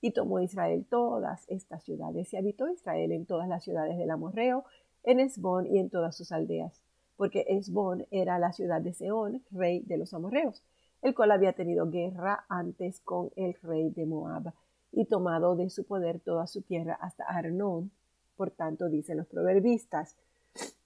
Y 0.00 0.10
tomó 0.10 0.40
Israel 0.40 0.84
todas 0.90 1.44
estas 1.48 1.84
ciudades 1.84 2.32
y 2.32 2.36
habitó 2.36 2.68
Israel 2.68 3.12
en 3.12 3.24
todas 3.24 3.48
las 3.48 3.62
ciudades 3.62 3.96
del 3.96 4.10
Amorreo, 4.10 4.64
en 5.04 5.20
Esbón 5.20 5.68
y 5.68 5.78
en 5.78 5.90
todas 5.90 6.16
sus 6.16 6.32
aldeas, 6.32 6.82
porque 7.18 7.44
Esbón 7.48 8.06
era 8.12 8.38
la 8.38 8.52
ciudad 8.52 8.80
de 8.80 8.94
Seón, 8.94 9.42
rey 9.50 9.80
de 9.80 9.98
los 9.98 10.14
amorreos, 10.14 10.62
el 11.02 11.16
cual 11.16 11.32
había 11.32 11.52
tenido 11.52 11.90
guerra 11.90 12.44
antes 12.48 13.00
con 13.00 13.30
el 13.34 13.54
rey 13.60 13.90
de 13.90 14.06
Moab 14.06 14.54
y 14.92 15.04
tomado 15.04 15.56
de 15.56 15.68
su 15.68 15.84
poder 15.84 16.20
toda 16.20 16.46
su 16.46 16.62
tierra 16.62 16.96
hasta 17.00 17.24
Arnón. 17.24 17.90
Por 18.36 18.52
tanto, 18.52 18.88
dicen 18.88 19.16
los 19.16 19.26
proverbistas, 19.26 20.16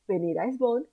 venir 0.08 0.40
a 0.40 0.46
Esbón, 0.46 0.86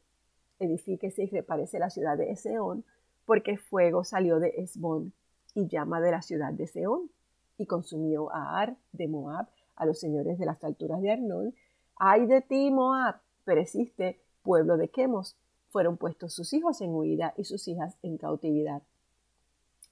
edifíquese 0.60 1.24
y 1.24 1.28
reparece 1.28 1.80
la 1.80 1.90
ciudad 1.90 2.18
de 2.18 2.36
Seón, 2.36 2.84
porque 3.26 3.56
fuego 3.56 4.04
salió 4.04 4.40
de 4.40 4.54
Esbón 4.58 5.14
y 5.56 5.68
llama 5.68 6.02
de 6.02 6.12
la 6.12 6.22
ciudad 6.22 6.52
de 6.52 6.68
Seón 6.68 7.10
y 7.58 7.66
consumió 7.66 8.30
a 8.34 8.60
Ar 8.60 8.76
de 8.92 9.08
Moab, 9.08 9.48
a 9.78 9.86
los 9.86 10.02
señores 10.02 10.38
de 10.38 10.46
las 10.46 10.62
alturas 10.66 11.02
de 11.02 11.12
Arnón. 11.12 11.56
Ay 11.96 12.26
de 12.26 12.42
ti, 12.42 12.72
Moab, 12.72 13.22
pereciste, 13.46 14.20
pueblo 14.44 14.78
de 14.78 14.90
Quemos. 14.90 15.36
Fueron 15.70 15.98
puestos 15.98 16.34
sus 16.34 16.54
hijos 16.54 16.82
en 16.82 16.94
huida 16.94 17.34
y 17.38 17.44
sus 17.44 17.68
hijas 17.68 17.98
en 18.02 18.18
cautividad 18.18 18.82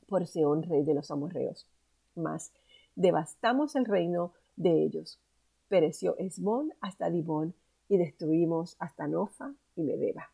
por 0.07 0.25
Seón, 0.25 0.63
rey 0.63 0.83
de 0.83 0.93
los 0.93 1.11
amorreos. 1.11 1.67
Mas 2.15 2.51
devastamos 2.95 3.75
el 3.75 3.85
reino 3.85 4.33
de 4.55 4.83
ellos. 4.83 5.19
Pereció 5.67 6.17
Esbón 6.17 6.73
hasta 6.81 7.09
Dibón 7.09 7.53
y 7.89 7.97
destruimos 7.97 8.75
hasta 8.79 9.07
Nofa 9.07 9.53
y 9.75 9.83
Medeba. 9.83 10.31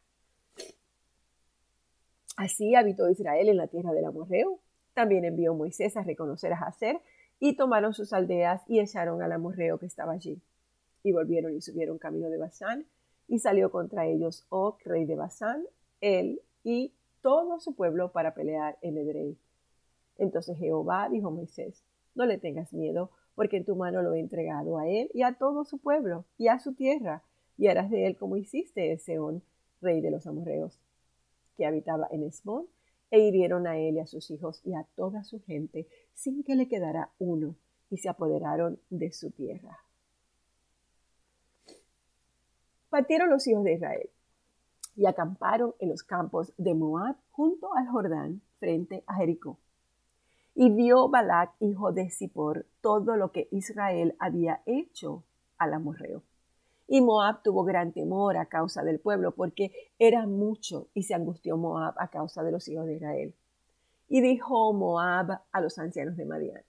Así 2.36 2.76
habitó 2.76 3.10
Israel 3.10 3.50
en 3.50 3.58
la 3.58 3.68
tierra 3.68 3.92
del 3.92 4.06
amorreo. 4.06 4.60
También 4.94 5.26
envió 5.26 5.54
Moisés 5.54 5.98
a 5.98 6.04
reconocer 6.04 6.54
a 6.54 6.60
Hazer 6.60 7.00
y 7.40 7.56
tomaron 7.56 7.94
sus 7.94 8.14
aldeas 8.14 8.62
y 8.68 8.80
echaron 8.80 9.22
al 9.22 9.32
amorreo 9.32 9.78
que 9.78 9.86
estaba 9.86 10.14
allí. 10.14 10.42
Y 11.04 11.12
volvieron 11.12 11.56
y 11.56 11.62
subieron 11.62 11.98
camino 11.98 12.30
de 12.30 12.38
Basán, 12.38 12.86
y 13.34 13.40
salió 13.40 13.72
contra 13.72 14.06
ellos 14.06 14.46
Og, 14.50 14.78
rey 14.86 15.06
de 15.06 15.16
Basán, 15.16 15.66
él 16.02 16.40
y 16.64 16.94
todo 17.24 17.60
su 17.60 17.74
pueblo 17.74 18.12
para 18.12 18.36
pelear 18.36 18.78
en 18.84 18.96
Edrei. 18.96 19.40
Entonces 20.20 20.56
Jehová 20.60 21.10
dijo 21.10 21.30
a 21.30 21.32
Moisés, 21.32 21.84
no 22.14 22.28
le 22.28 22.38
tengas 22.38 22.74
miedo, 22.74 23.10
porque 23.34 23.58
en 23.58 23.66
tu 23.66 23.76
mano 23.76 24.04
lo 24.04 24.14
he 24.14 24.20
entregado 24.20 24.78
a 24.78 24.88
él 24.88 25.10
y 25.16 25.24
a 25.24 25.34
todo 25.40 25.66
su 25.66 25.80
pueblo 25.80 26.26
y 26.38 26.48
a 26.50 26.60
su 26.60 26.76
tierra, 26.76 27.24
y 27.58 27.70
harás 27.70 27.90
de 27.90 28.06
él 28.06 28.18
como 28.18 28.38
hiciste 28.38 28.96
Seón, 29.00 29.42
rey 29.82 30.00
de 30.00 30.12
los 30.12 30.28
amorreos, 30.28 30.80
que 31.58 31.66
habitaba 31.66 32.08
en 32.12 32.22
Esbón, 32.22 32.68
e 33.10 33.18
hirieron 33.18 33.66
a 33.66 33.80
él 33.80 33.96
y 33.96 34.00
a 34.00 34.06
sus 34.06 34.30
hijos 34.30 34.62
y 34.64 34.76
a 34.76 34.86
toda 34.96 35.24
su 35.24 35.42
gente, 35.42 35.88
sin 36.14 36.44
que 36.44 36.54
le 36.54 36.68
quedara 36.68 37.10
uno, 37.18 37.56
y 37.90 37.98
se 37.98 38.10
apoderaron 38.10 38.80
de 38.92 39.12
su 39.12 39.32
tierra. 39.32 39.83
Partieron 42.94 43.32
los 43.32 43.48
hijos 43.48 43.64
de 43.64 43.74
Israel 43.74 44.10
y 44.96 45.08
acamparon 45.08 45.74
en 45.80 45.90
los 45.90 46.04
campos 46.04 46.54
de 46.60 46.76
Moab 46.76 47.16
junto 47.32 47.74
al 47.74 47.88
Jordán, 47.88 48.44
frente 48.60 49.04
a 49.08 49.16
Jericó. 49.16 49.58
Y 50.54 50.70
vio 50.70 51.10
Balac, 51.10 51.56
hijo 51.60 51.92
de 51.92 52.12
Zippor, 52.12 52.68
todo 52.82 53.16
lo 53.16 53.32
que 53.32 53.48
Israel 53.50 54.16
había 54.20 54.62
hecho 54.68 55.24
al 55.58 55.74
amorreo. 55.74 56.22
Y 56.88 57.02
Moab 57.02 57.42
tuvo 57.42 57.64
gran 57.64 57.94
temor 57.94 58.38
a 58.38 58.46
causa 58.46 58.84
del 58.84 59.00
pueblo, 59.00 59.32
porque 59.32 59.72
era 59.98 60.28
mucho, 60.28 60.90
y 60.94 61.02
se 61.02 61.16
angustió 61.16 61.58
Moab 61.58 61.96
a 61.98 62.10
causa 62.10 62.44
de 62.44 62.52
los 62.52 62.68
hijos 62.68 62.86
de 62.86 62.98
Israel. 62.98 63.34
Y 64.08 64.22
dijo 64.22 64.72
Moab 64.72 65.42
a 65.52 65.62
los 65.62 65.80
ancianos 65.80 66.16
de 66.16 66.26
Madián, 66.26 66.62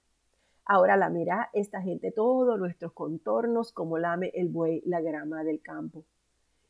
Ahora 0.65 0.97
la 0.97 1.11
mira 1.11 1.51
esta 1.53 1.83
gente 1.83 2.13
todos 2.13 2.59
nuestros 2.59 2.93
contornos 2.93 3.73
como 3.73 3.99
lame 3.99 4.33
el 4.35 4.49
buey 4.49 4.81
la 4.87 5.03
grama 5.03 5.45
del 5.45 5.61
campo. 5.61 6.07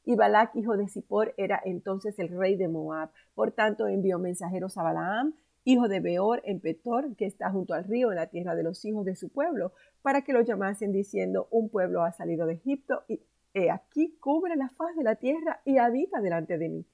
Y 0.05 0.17
Balac, 0.17 0.55
hijo 0.57 0.77
de 0.77 0.89
Zippor, 0.89 1.35
era 1.37 1.61
entonces 1.65 2.19
el 2.19 2.29
rey 2.29 2.57
de 2.57 2.69
Moab. 2.69 3.11
Por 3.35 3.53
tanto, 3.53 3.89
envió 3.89 4.19
mensajeros 4.19 4.77
a 4.77 4.83
Balaam, 4.83 5.35
hijo 5.65 5.89
de 5.89 6.01
Beor, 6.01 6.43
en 6.45 6.61
Petor, 6.61 7.17
que 7.17 7.25
está 7.25 7.51
junto 7.51 7.75
al 7.75 7.85
río 7.85 8.11
en 8.11 8.17
la 8.17 8.27
tierra 8.27 8.55
de 8.55 8.63
los 8.63 8.85
hijos 8.85 9.05
de 9.05 9.17
su 9.17 9.31
pueblo, 9.31 9.73
para 10.03 10.23
que 10.23 10.33
lo 10.33 10.43
llamasen 10.43 10.93
diciendo, 10.93 11.49
un 11.51 11.71
pueblo 11.71 12.03
ha 12.03 12.13
salido 12.13 12.47
de 12.47 12.55
Egipto 12.55 13.05
y 13.09 13.21
He 13.55 13.71
aquí 13.71 14.17
cubre 14.19 14.57
la 14.57 14.69
faz 14.69 14.97
de 14.97 15.05
la 15.05 15.15
tierra 15.15 15.61
y 15.65 15.79
habita 15.79 16.21
delante 16.21 16.59
de 16.59 16.69
mí. 16.69 16.87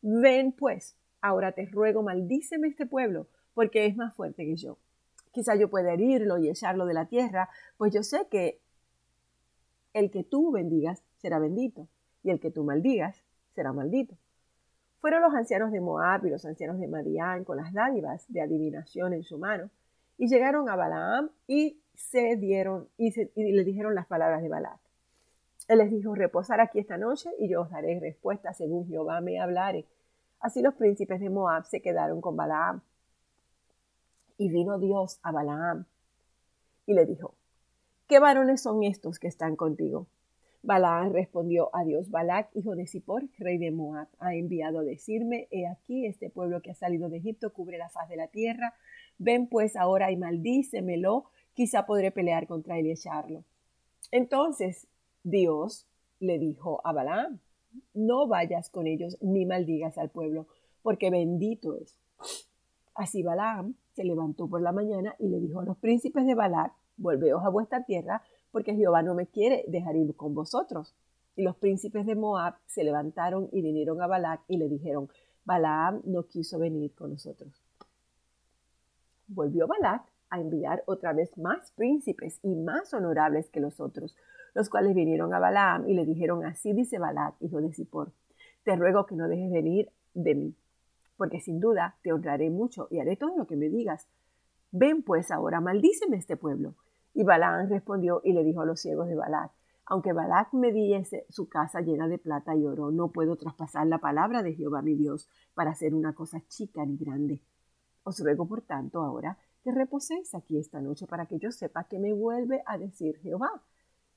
Ven 0.00 0.52
pues, 0.52 0.96
ahora 1.20 1.52
te 1.52 1.66
ruego, 1.66 2.02
maldíceme 2.02 2.66
este 2.66 2.86
pueblo, 2.86 3.28
porque 3.52 3.84
es 3.84 3.94
más 3.94 4.14
fuerte 4.14 4.46
que 4.46 4.56
yo. 4.56 4.78
Quizá 5.32 5.54
yo 5.54 5.68
pueda 5.68 5.92
herirlo 5.92 6.38
y 6.38 6.48
echarlo 6.48 6.86
de 6.86 6.94
la 6.94 7.06
tierra, 7.06 7.50
pues 7.76 7.92
yo 7.92 8.02
sé 8.02 8.26
que 8.30 8.58
el 9.92 10.10
que 10.10 10.24
tú 10.24 10.50
bendigas 10.50 11.02
será 11.18 11.38
bendito, 11.38 11.88
y 12.22 12.30
el 12.30 12.40
que 12.40 12.50
tú 12.50 12.64
maldigas 12.64 13.22
será 13.54 13.72
maldito. 13.72 14.16
Fueron 15.00 15.22
los 15.22 15.34
ancianos 15.34 15.70
de 15.70 15.80
Moab 15.80 16.26
y 16.26 16.30
los 16.30 16.44
ancianos 16.44 16.80
de 16.80 16.88
Madián 16.88 17.44
con 17.44 17.56
las 17.56 17.72
dádivas 17.72 18.24
de 18.28 18.40
adivinación 18.40 19.12
en 19.12 19.22
su 19.22 19.38
mano, 19.38 19.70
y 20.16 20.26
llegaron 20.26 20.68
a 20.68 20.76
Balaam 20.76 21.30
y 21.46 21.80
se 21.94 22.36
dieron 22.36 22.88
y, 22.96 23.12
le 23.36 23.64
dijeron 23.64 23.94
las 23.94 24.06
palabras 24.06 24.42
de 24.42 24.48
Balaam. 24.48 24.78
Él 25.68 25.78
les 25.78 25.90
dijo, 25.90 26.14
reposar 26.14 26.60
aquí 26.60 26.80
esta 26.80 26.96
noche 26.96 27.30
y 27.38 27.48
yo 27.48 27.62
os 27.62 27.70
daré 27.70 28.00
respuesta 28.00 28.52
según 28.52 28.86
Jehová 28.88 29.20
me 29.20 29.40
hablare. 29.40 29.86
Así 30.40 30.62
los 30.62 30.74
príncipes 30.74 31.20
de 31.20 31.30
Moab 31.30 31.66
se 31.66 31.80
quedaron 31.80 32.20
con 32.20 32.36
Balaam. 32.36 32.80
Y 34.36 34.48
vino 34.50 34.78
Dios 34.78 35.18
a 35.22 35.32
Balaam 35.32 35.86
y 36.86 36.94
le 36.94 37.04
dijo, 37.06 37.34
¿qué 38.06 38.18
varones 38.18 38.62
son 38.62 38.82
estos 38.82 39.18
que 39.18 39.28
están 39.28 39.56
contigo? 39.56 40.06
Balaam 40.62 41.12
respondió 41.12 41.70
a 41.74 41.84
Dios, 41.84 42.10
Balac, 42.10 42.50
hijo 42.54 42.74
de 42.74 42.86
Zippor, 42.86 43.28
rey 43.38 43.58
de 43.58 43.70
Moab, 43.70 44.08
ha 44.18 44.34
enviado 44.34 44.80
a 44.80 44.84
decirme, 44.84 45.46
he 45.50 45.66
aquí 45.66 46.04
este 46.04 46.30
pueblo 46.30 46.62
que 46.62 46.72
ha 46.72 46.74
salido 46.74 47.08
de 47.08 47.18
Egipto 47.18 47.52
cubre 47.52 47.78
la 47.78 47.88
faz 47.88 48.08
de 48.08 48.16
la 48.16 48.28
tierra, 48.28 48.74
ven 49.18 49.48
pues 49.48 49.76
ahora 49.76 50.10
y 50.10 50.16
maldícemelo, 50.16 51.26
quizá 51.54 51.86
podré 51.86 52.10
pelear 52.10 52.46
contra 52.46 52.78
él 52.78 52.86
y 52.86 52.92
echarlo. 52.92 53.44
Entonces 54.10 54.88
Dios 55.22 55.86
le 56.18 56.38
dijo 56.38 56.80
a 56.84 56.92
Balaam, 56.92 57.40
no 57.94 58.26
vayas 58.26 58.70
con 58.70 58.86
ellos 58.86 59.16
ni 59.20 59.46
maldigas 59.46 59.98
al 59.98 60.10
pueblo, 60.10 60.48
porque 60.82 61.10
bendito 61.10 61.76
es. 61.76 61.98
Así 62.94 63.22
Balaam 63.22 63.74
se 63.92 64.04
levantó 64.04 64.48
por 64.48 64.60
la 64.60 64.72
mañana 64.72 65.14
y 65.18 65.28
le 65.28 65.38
dijo 65.38 65.60
a 65.60 65.64
los 65.64 65.76
príncipes 65.78 66.26
de 66.26 66.34
Balac, 66.34 66.72
volveos 66.96 67.44
a 67.44 67.48
vuestra 67.48 67.84
tierra, 67.84 68.22
porque 68.50 68.74
Jehová 68.74 69.02
no 69.02 69.14
me 69.14 69.26
quiere 69.26 69.64
dejar 69.68 69.96
ir 69.96 70.14
con 70.16 70.34
vosotros. 70.34 70.94
Y 71.36 71.42
los 71.42 71.56
príncipes 71.56 72.06
de 72.06 72.14
Moab 72.14 72.54
se 72.66 72.84
levantaron 72.84 73.48
y 73.52 73.62
vinieron 73.62 74.02
a 74.02 74.06
Balac 74.06 74.42
y 74.48 74.56
le 74.56 74.68
dijeron, 74.68 75.08
Balaam 75.44 76.02
no 76.04 76.24
quiso 76.24 76.58
venir 76.58 76.94
con 76.94 77.10
nosotros. 77.12 77.62
Volvió 79.28 79.66
Balac 79.66 80.02
a 80.30 80.40
enviar 80.40 80.82
otra 80.86 81.12
vez 81.12 81.36
más 81.38 81.72
príncipes 81.72 82.38
y 82.42 82.54
más 82.54 82.92
honorables 82.92 83.48
que 83.48 83.60
los 83.60 83.80
otros, 83.80 84.16
los 84.54 84.68
cuales 84.68 84.94
vinieron 84.94 85.32
a 85.32 85.38
Balaam 85.38 85.88
y 85.88 85.94
le 85.94 86.04
dijeron, 86.04 86.44
así 86.44 86.72
dice 86.72 86.98
Balac, 86.98 87.34
hijo 87.40 87.60
de 87.60 87.72
Zippor, 87.72 88.12
te 88.64 88.76
ruego 88.76 89.06
que 89.06 89.14
no 89.14 89.28
dejes 89.28 89.50
venir 89.50 89.90
de 90.14 90.34
mí, 90.34 90.54
porque 91.16 91.40
sin 91.40 91.60
duda 91.60 91.96
te 92.02 92.12
honraré 92.12 92.50
mucho 92.50 92.88
y 92.90 92.98
haré 92.98 93.16
todo 93.16 93.36
lo 93.36 93.46
que 93.46 93.56
me 93.56 93.68
digas. 93.68 94.06
Ven 94.70 95.02
pues 95.02 95.30
ahora, 95.30 95.60
maldíceme 95.60 96.16
este 96.16 96.36
pueblo. 96.36 96.74
Y 97.14 97.24
Balaam 97.24 97.68
respondió 97.68 98.20
y 98.24 98.32
le 98.32 98.44
dijo 98.44 98.60
a 98.60 98.66
los 98.66 98.80
ciegos 98.80 99.08
de 99.08 99.14
Balac, 99.14 99.50
aunque 99.86 100.12
Balac 100.12 100.52
me 100.52 100.70
diese 100.70 101.24
su 101.30 101.48
casa 101.48 101.80
llena 101.80 102.08
de 102.08 102.18
plata 102.18 102.54
y 102.54 102.66
oro, 102.66 102.90
no 102.90 103.08
puedo 103.08 103.36
traspasar 103.36 103.86
la 103.86 103.98
palabra 103.98 104.42
de 104.42 104.54
Jehová 104.54 104.82
mi 104.82 104.94
Dios 104.94 105.28
para 105.54 105.70
hacer 105.70 105.94
una 105.94 106.14
cosa 106.14 106.42
chica 106.46 106.84
ni 106.84 106.96
grande. 106.98 107.40
Os 108.04 108.20
ruego, 108.20 108.46
por 108.46 108.60
tanto, 108.62 109.02
ahora 109.02 109.38
que 109.62 109.72
reposéis 109.72 110.34
aquí 110.34 110.58
esta 110.58 110.80
noche 110.80 111.06
para 111.06 111.26
que 111.26 111.38
yo 111.38 111.50
sepa 111.52 111.84
que 111.84 111.98
me 111.98 112.12
vuelve 112.12 112.62
a 112.66 112.76
decir 112.76 113.18
Jehová. 113.18 113.50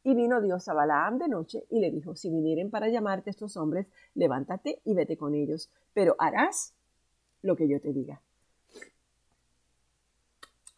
Y 0.03 0.13
vino 0.15 0.41
Dios 0.41 0.67
a 0.67 0.73
Balaam 0.73 1.19
de 1.19 1.27
noche 1.27 1.65
y 1.69 1.79
le 1.79 1.91
dijo, 1.91 2.15
si 2.15 2.29
vinieren 2.29 2.69
para 2.69 2.89
llamarte 2.89 3.29
estos 3.29 3.55
hombres, 3.55 3.87
levántate 4.13 4.81
y 4.83 4.93
vete 4.93 5.15
con 5.15 5.35
ellos, 5.35 5.69
pero 5.93 6.15
harás 6.19 6.73
lo 7.41 7.55
que 7.55 7.67
yo 7.67 7.79
te 7.79 7.93
diga. 7.93 8.21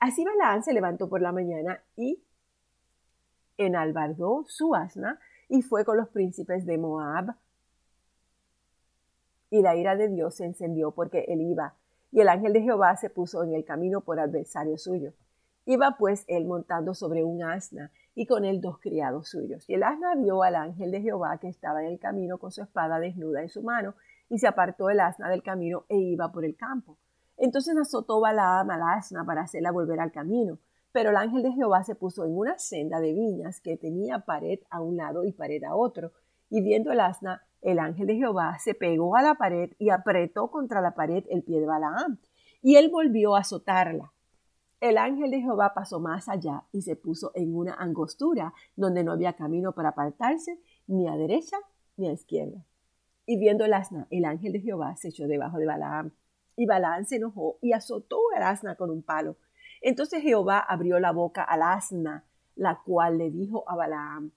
Así 0.04 0.26
Balaam 0.26 0.62
se 0.62 0.74
levantó 0.74 1.08
por 1.08 1.22
la 1.22 1.32
mañana 1.32 1.82
y 1.96 2.22
enalbardó 3.58 4.44
su 4.50 4.76
asna 4.76 5.18
y 5.48 5.62
fue 5.62 5.86
con 5.86 5.96
los 5.96 6.10
príncipes 6.10 6.66
de 6.66 6.78
Moab. 6.78 7.38
Y 9.50 9.62
la 9.62 9.78
ira 9.78 9.96
de 9.96 10.10
Dios 10.10 10.36
se 10.36 10.44
encendió 10.44 10.92
porque 10.92 11.24
él 11.30 11.40
iba, 11.40 11.76
y 12.12 12.20
el 12.20 12.28
ángel 12.28 12.52
de 12.52 12.64
Jehová 12.64 12.98
se 12.98 13.10
puso 13.10 13.46
en 13.46 13.54
el 13.54 13.64
camino 13.64 14.02
por 14.02 14.20
adversario 14.20 14.78
suyo. 14.78 15.14
Iba 15.66 15.96
pues 15.98 16.26
él 16.28 16.44
montando 16.48 16.94
sobre 16.94 17.24
un 17.24 17.42
asna, 17.42 17.90
y 18.14 18.26
con 18.26 18.44
él 18.44 18.60
dos 18.60 18.80
criados 18.80 19.30
suyos. 19.30 19.64
Y 19.70 19.76
el 19.76 19.84
asna 19.84 20.16
vio 20.16 20.44
al 20.44 20.56
ángel 20.56 20.92
de 20.92 21.00
Jehová 21.00 21.38
que 21.38 21.48
estaba 21.48 21.82
en 21.82 21.88
el 21.94 22.00
camino 22.00 22.40
con 22.40 22.52
su 22.52 22.62
espada 22.62 23.00
desnuda 23.00 23.42
en 23.42 23.48
su 23.48 23.64
mano, 23.64 23.96
y 24.28 24.38
se 24.40 24.48
apartó 24.48 24.90
el 24.90 25.00
asna 25.00 25.30
del 25.30 25.44
camino 25.44 25.86
e 25.88 25.96
iba 25.96 26.30
por 26.30 26.44
el 26.44 26.58
campo. 26.58 26.98
Entonces 27.44 27.76
azotó 27.76 28.22
Balaam 28.22 28.70
al 28.70 28.82
asna 28.84 29.26
para 29.26 29.42
hacerla 29.42 29.74
volver 29.74 30.00
al 30.00 30.14
camino, 30.14 30.60
Pero 30.94 31.10
el 31.10 31.18
ángel 31.18 31.44
de 31.44 31.52
Jehová 31.52 31.84
se 31.84 31.94
puso 31.94 32.24
en 32.24 32.38
una 32.38 32.58
senda 32.58 33.02
de 33.02 33.12
viñas 33.12 33.60
que 33.60 33.76
tenía 33.76 34.20
pared 34.20 34.60
a 34.70 34.80
un 34.80 34.96
lado 34.96 35.26
y 35.26 35.34
pared 35.34 35.62
a 35.66 35.76
otro. 35.76 36.14
Y 36.50 36.62
viendo 36.62 36.94
el 36.94 37.02
asna, 37.02 37.42
el 37.62 37.80
ángel 37.80 38.08
de 38.08 38.16
Jehová 38.16 38.58
se 38.60 38.76
pegó 38.76 39.18
a 39.18 39.22
la 39.22 39.36
pared 39.36 39.74
y 39.78 39.90
apretó 39.90 40.52
contra 40.52 40.80
la 40.80 40.96
pared 40.96 41.26
el 41.30 41.44
pie 41.44 41.60
de 41.60 41.66
Balaam. 41.66 42.18
Y 42.62 42.78
él 42.78 42.90
volvió 42.90 43.36
a 43.36 43.42
azotarla. 43.42 44.14
El 44.80 44.98
ángel 44.98 45.30
de 45.30 45.42
Jehová 45.42 45.74
pasó 45.74 46.00
más 46.00 46.30
allá 46.30 46.64
y 46.72 46.84
se 46.84 46.96
puso 46.96 47.34
en 47.36 47.58
una 47.58 47.74
angostura 47.74 48.54
donde 48.78 49.04
no 49.04 49.12
había 49.12 49.34
camino 49.34 49.74
para 49.74 49.90
apartarse 49.90 50.62
ni 50.88 51.10
a 51.10 51.18
derecha 51.18 51.58
ni 51.98 52.08
a 52.08 52.14
izquierda. 52.14 52.64
Y 53.26 53.38
viendo 53.38 53.66
el 53.66 53.74
asna, 53.74 54.08
el 54.12 54.24
ángel 54.24 54.54
de 54.54 54.62
Jehová 54.62 54.96
se 54.96 55.10
echó 55.10 55.28
debajo 55.28 55.58
de 55.58 55.66
Balaam. 55.66 56.14
Y 56.56 56.66
Balaam 56.66 57.06
se 57.06 57.18
enojó 57.18 57.58
y 57.62 57.74
azotó 57.74 58.20
al 58.36 58.44
asna 58.44 58.76
con 58.76 58.90
un 58.90 59.02
palo. 59.02 59.38
Entonces 59.82 60.22
Jehová 60.22 60.60
abrió 60.60 61.00
la 61.00 61.12
boca 61.12 61.44
al 61.44 61.62
asna, 61.62 62.26
la 62.56 62.82
cual 62.86 63.18
le 63.18 63.32
dijo 63.32 63.64
a 63.68 63.76
Balaam, 63.76 64.32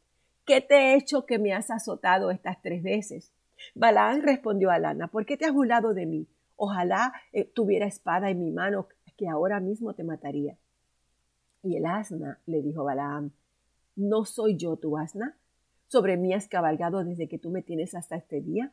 ¿qué 0.45 0.61
te 0.61 0.75
he 0.75 0.95
hecho 0.95 1.27
que 1.27 1.39
me 1.39 1.53
has 1.53 1.71
azotado 1.71 2.31
estas 2.31 2.61
tres 2.63 2.83
veces? 2.83 3.33
Balaam 3.75 4.23
respondió 4.23 4.71
a 4.71 4.79
Lana, 4.79 5.09
¿por 5.09 5.27
qué 5.27 5.37
te 5.37 5.45
has 5.45 5.53
burlado 5.53 5.95
de 5.95 6.07
mí? 6.07 6.29
Ojalá 6.57 7.13
eh, 7.33 7.45
tuviera 7.45 7.87
espada 7.87 8.31
en 8.31 8.41
mi 8.41 8.51
mano, 8.51 8.89
que 9.17 9.29
ahora 9.29 9.61
mismo 9.61 9.95
te 9.95 10.05
mataría. 10.05 10.57
Y 11.63 11.77
el 11.77 11.87
asna 11.87 12.39
le 12.47 12.63
dijo 12.63 12.83
a 12.83 12.85
Balaam, 12.85 13.33
¿no 13.97 14.25
soy 14.25 14.57
yo 14.57 14.77
tu 14.77 14.97
asna? 14.99 15.37
¿Sobre 15.89 16.17
mí 16.17 16.35
has 16.35 16.49
cabalgado 16.49 17.03
desde 17.05 17.29
que 17.29 17.39
tú 17.39 17.51
me 17.51 17.63
tienes 17.63 17.95
hasta 17.95 18.17
este 18.17 18.41
día? 18.41 18.73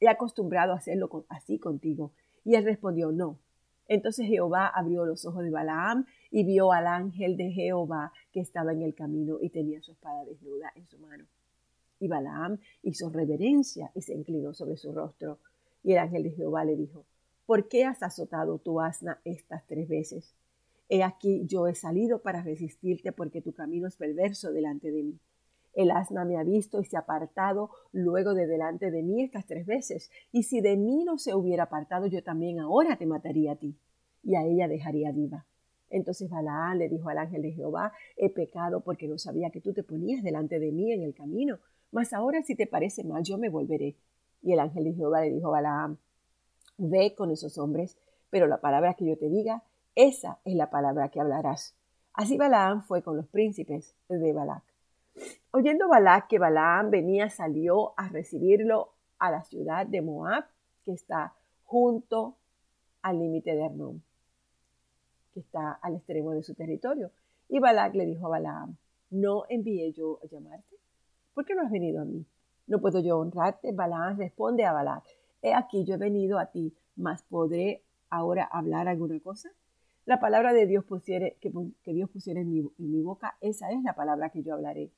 He 0.00 0.08
acostumbrado 0.08 0.72
a 0.72 0.76
hacerlo 0.76 1.26
así 1.28 1.58
contigo. 1.58 2.12
Y 2.48 2.54
él 2.54 2.64
respondió, 2.64 3.12
no, 3.12 3.38
entonces 3.88 4.26
Jehová 4.26 4.68
abrió 4.68 5.04
los 5.04 5.26
ojos 5.26 5.44
de 5.44 5.50
Balaam 5.50 6.06
y 6.30 6.44
vio 6.44 6.72
al 6.72 6.86
ángel 6.86 7.36
de 7.36 7.50
Jehová 7.50 8.10
que 8.32 8.40
estaba 8.40 8.72
en 8.72 8.80
el 8.80 8.94
camino 8.94 9.36
y 9.38 9.50
tenía 9.50 9.82
su 9.82 9.92
espada 9.92 10.24
desnuda 10.24 10.72
en 10.74 10.86
su 10.86 10.96
mano. 10.96 11.26
Y 12.00 12.08
Balaam 12.08 12.58
hizo 12.82 13.10
reverencia 13.10 13.90
y 13.94 14.00
se 14.00 14.14
inclinó 14.14 14.54
sobre 14.54 14.78
su 14.78 14.92
rostro. 14.92 15.40
Y 15.84 15.92
el 15.92 15.98
ángel 15.98 16.22
de 16.22 16.30
Jehová 16.30 16.64
le 16.64 16.74
dijo, 16.74 17.04
¿por 17.44 17.68
qué 17.68 17.84
has 17.84 18.02
azotado 18.02 18.56
tu 18.56 18.80
asna 18.80 19.20
estas 19.26 19.66
tres 19.66 19.86
veces? 19.86 20.34
He 20.88 21.02
aquí 21.02 21.42
yo 21.44 21.68
he 21.68 21.74
salido 21.74 22.22
para 22.22 22.42
resistirte 22.42 23.12
porque 23.12 23.42
tu 23.42 23.52
camino 23.52 23.86
es 23.86 23.96
perverso 23.98 24.52
delante 24.54 24.90
de 24.90 25.02
mí. 25.02 25.18
El 25.78 25.92
asna 25.92 26.24
me 26.24 26.36
ha 26.36 26.42
visto 26.42 26.80
y 26.80 26.86
se 26.86 26.96
ha 26.96 27.00
apartado 27.02 27.70
luego 27.92 28.34
de 28.34 28.48
delante 28.48 28.90
de 28.90 29.04
mí 29.04 29.22
estas 29.22 29.46
tres 29.46 29.64
veces. 29.64 30.10
Y 30.32 30.42
si 30.42 30.60
de 30.60 30.76
mí 30.76 31.04
no 31.04 31.18
se 31.18 31.36
hubiera 31.36 31.62
apartado, 31.62 32.08
yo 32.08 32.20
también 32.24 32.58
ahora 32.58 32.96
te 32.96 33.06
mataría 33.06 33.52
a 33.52 33.56
ti 33.56 33.78
y 34.24 34.34
a 34.34 34.42
ella 34.44 34.66
dejaría 34.66 35.12
viva. 35.12 35.46
Entonces 35.88 36.28
Balaán 36.28 36.78
le 36.78 36.88
dijo 36.88 37.10
al 37.10 37.18
ángel 37.18 37.42
de 37.42 37.52
Jehová, 37.52 37.92
he 38.16 38.28
pecado 38.28 38.80
porque 38.80 39.06
no 39.06 39.18
sabía 39.18 39.50
que 39.50 39.60
tú 39.60 39.72
te 39.72 39.84
ponías 39.84 40.24
delante 40.24 40.58
de 40.58 40.72
mí 40.72 40.92
en 40.92 41.04
el 41.04 41.14
camino, 41.14 41.60
mas 41.92 42.12
ahora 42.12 42.42
si 42.42 42.56
te 42.56 42.66
parece 42.66 43.04
mal, 43.04 43.22
yo 43.22 43.38
me 43.38 43.48
volveré. 43.48 43.94
Y 44.42 44.54
el 44.54 44.58
ángel 44.58 44.82
de 44.82 44.94
Jehová 44.94 45.20
le 45.20 45.30
dijo 45.30 45.46
a 45.46 45.60
Balaam, 45.60 45.98
ve 46.76 47.14
con 47.14 47.30
esos 47.30 47.56
hombres, 47.56 47.96
pero 48.30 48.48
la 48.48 48.60
palabra 48.60 48.94
que 48.94 49.06
yo 49.06 49.16
te 49.16 49.28
diga, 49.28 49.62
esa 49.94 50.40
es 50.44 50.56
la 50.56 50.70
palabra 50.70 51.10
que 51.10 51.20
hablarás. 51.20 51.76
Así 52.14 52.36
Balaam 52.36 52.82
fue 52.82 53.00
con 53.04 53.16
los 53.16 53.28
príncipes 53.28 53.94
de 54.08 54.32
Balac. 54.32 54.67
Oyendo 55.50 55.88
Balac 55.88 56.28
que 56.28 56.38
Balaam 56.38 56.90
venía, 56.90 57.30
salió 57.30 57.94
a 57.96 58.08
recibirlo 58.08 58.92
a 59.18 59.30
la 59.30 59.44
ciudad 59.44 59.86
de 59.86 60.02
Moab, 60.02 60.44
que 60.84 60.92
está 60.92 61.32
junto 61.64 62.36
al 63.00 63.18
límite 63.18 63.54
de 63.54 63.64
Arnón, 63.64 64.02
que 65.32 65.40
está 65.40 65.72
al 65.72 65.94
extremo 65.94 66.32
de 66.32 66.42
su 66.42 66.54
territorio. 66.54 67.12
Y 67.48 67.60
Balac 67.60 67.94
le 67.94 68.04
dijo 68.04 68.26
a 68.26 68.30
Balaam, 68.30 68.76
¿no 69.08 69.44
envié 69.48 69.90
yo 69.92 70.20
a 70.22 70.26
llamarte? 70.26 70.76
¿Por 71.32 71.46
qué 71.46 71.54
no 71.54 71.62
has 71.62 71.70
venido 71.70 72.02
a 72.02 72.04
mí? 72.04 72.26
¿No 72.66 72.82
puedo 72.82 73.00
yo 73.00 73.18
honrarte? 73.18 73.72
Balaam 73.72 74.18
responde 74.18 74.66
a 74.66 74.74
Balac, 74.74 75.04
he 75.40 75.54
aquí 75.54 75.86
yo 75.86 75.94
he 75.94 75.98
venido 75.98 76.38
a 76.38 76.50
ti, 76.50 76.76
mas 76.94 77.22
podré 77.22 77.82
ahora 78.10 78.44
hablar 78.44 78.86
alguna 78.86 79.18
cosa. 79.20 79.48
La 80.04 80.20
palabra 80.20 80.52
de 80.52 80.66
Dios 80.66 80.84
pusiere, 80.84 81.38
que, 81.40 81.50
Dios 81.94 82.10
pusiera 82.10 82.38
en 82.38 82.50
mi 82.50 83.02
boca, 83.02 83.38
esa 83.40 83.70
es 83.70 83.82
la 83.82 83.94
palabra 83.94 84.28
que 84.28 84.42
yo 84.42 84.52
hablaré. 84.52 84.92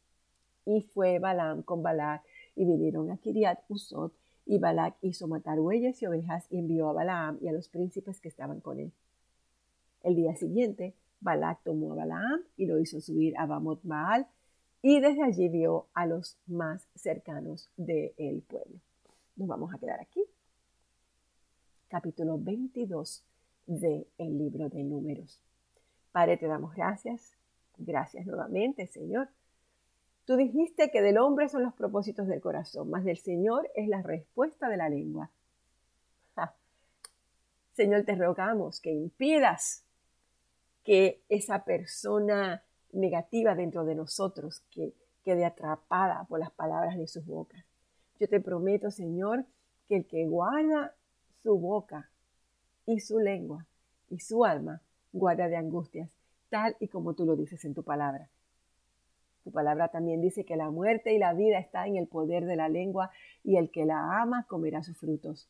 Y 0.65 0.83
fue 0.83 1.19
Balaam 1.19 1.63
con 1.63 1.83
Balac 1.83 2.23
y 2.55 2.65
vinieron 2.65 3.11
a 3.11 3.17
Kiriat 3.17 3.61
Usot 3.69 4.13
y 4.47 4.59
Balac 4.59 4.97
hizo 5.03 5.29
matar 5.29 5.59
bueyes 5.61 6.03
y 6.03 6.07
ovejas 6.07 6.47
y 6.51 6.59
envió 6.59 6.89
a 6.89 6.93
Balaam 6.93 7.39
y 7.41 7.49
a 7.49 7.53
los 7.53 7.69
príncipes 7.69 8.21
que 8.21 8.29
estaban 8.29 8.61
con 8.61 8.81
él. 8.81 8.93
El 10.03 10.17
día 10.17 10.35
siguiente, 10.35 10.95
Balac 11.21 11.63
tomó 11.63 11.93
a 11.93 11.97
Balaam 11.97 12.43
y 12.57 12.67
lo 12.67 12.79
hizo 12.81 13.01
subir 13.01 13.37
a 13.39 13.47
Bamot 13.47 13.81
Baal 13.83 14.27
y 14.83 15.01
desde 15.01 15.23
allí 15.23 15.49
vio 15.49 15.87
a 15.95 16.07
los 16.07 16.37
más 16.47 16.89
cercanos 16.95 17.71
del 17.77 18.43
pueblo. 18.43 18.81
Nos 19.37 19.49
vamos 19.49 19.73
a 19.73 19.79
quedar 19.79 20.01
aquí. 20.01 20.25
Capítulo 21.89 22.39
22 22.39 23.25
del 23.67 24.07
el 24.19 24.39
libro 24.39 24.69
de 24.69 24.83
números. 24.83 25.41
Padre, 26.13 26.37
te 26.37 26.47
damos 26.47 26.75
gracias. 26.75 27.33
Gracias 27.79 28.27
nuevamente, 28.27 28.87
Señor 28.87 29.29
Tú 30.31 30.37
dijiste 30.37 30.93
que 30.93 31.03
del 31.03 31.19
hombre 31.19 31.49
son 31.49 31.65
los 31.65 31.75
propósitos 31.75 32.29
del 32.29 32.41
corazón, 32.41 32.89
más 32.89 33.03
del 33.03 33.19
Señor 33.19 33.69
es 33.75 33.89
la 33.89 34.01
respuesta 34.01 34.69
de 34.69 34.77
la 34.77 34.89
lengua. 34.89 35.29
Señor, 37.73 38.05
te 38.05 38.15
rogamos 38.15 38.81
que 38.81 38.93
impidas 38.93 39.83
que 40.85 41.21
esa 41.29 41.65
persona 41.65 42.63
negativa 42.93 43.57
dentro 43.57 43.85
de 43.85 43.97
nosotros 43.97 44.63
que 44.71 44.95
quede 45.25 45.45
atrapada 45.45 46.27
por 46.29 46.39
las 46.39 46.53
palabras 46.53 46.97
de 46.97 47.09
sus 47.09 47.27
bocas. 47.27 47.65
Yo 48.21 48.29
te 48.29 48.39
prometo, 48.39 48.93
Señor, 48.93 49.47
que 49.89 49.97
el 49.97 50.07
que 50.07 50.29
guarda 50.29 50.95
su 51.43 51.59
boca 51.59 52.09
y 52.87 53.01
su 53.01 53.19
lengua 53.19 53.67
y 54.09 54.21
su 54.21 54.45
alma 54.45 54.81
guarda 55.13 55.49
de 55.49 55.57
angustias, 55.57 56.09
tal 56.51 56.77
y 56.79 56.87
como 56.87 57.15
tú 57.15 57.27
lo 57.27 57.35
dices 57.35 57.65
en 57.65 57.75
tu 57.75 57.83
palabra. 57.83 58.29
Tu 59.45 59.51
palabra 59.51 59.89
también 59.89 60.21
dice 60.21 60.45
que 60.45 60.57
la 60.57 60.71
muerte 60.71 61.15
y 61.15 61.19
la 61.19 61.33
vida 61.33 61.59
está 61.59 61.87
en 61.87 61.97
el 61.97 62.07
poder 62.07 62.45
de 62.45 62.57
la 62.57 62.69
lengua 62.69 63.11
y 63.43 63.57
el 63.57 63.71
que 63.71 63.87
la 63.87 64.21
ama 64.21 64.47
comerá 64.49 64.83
sus 64.83 64.99
frutos. 64.99 65.49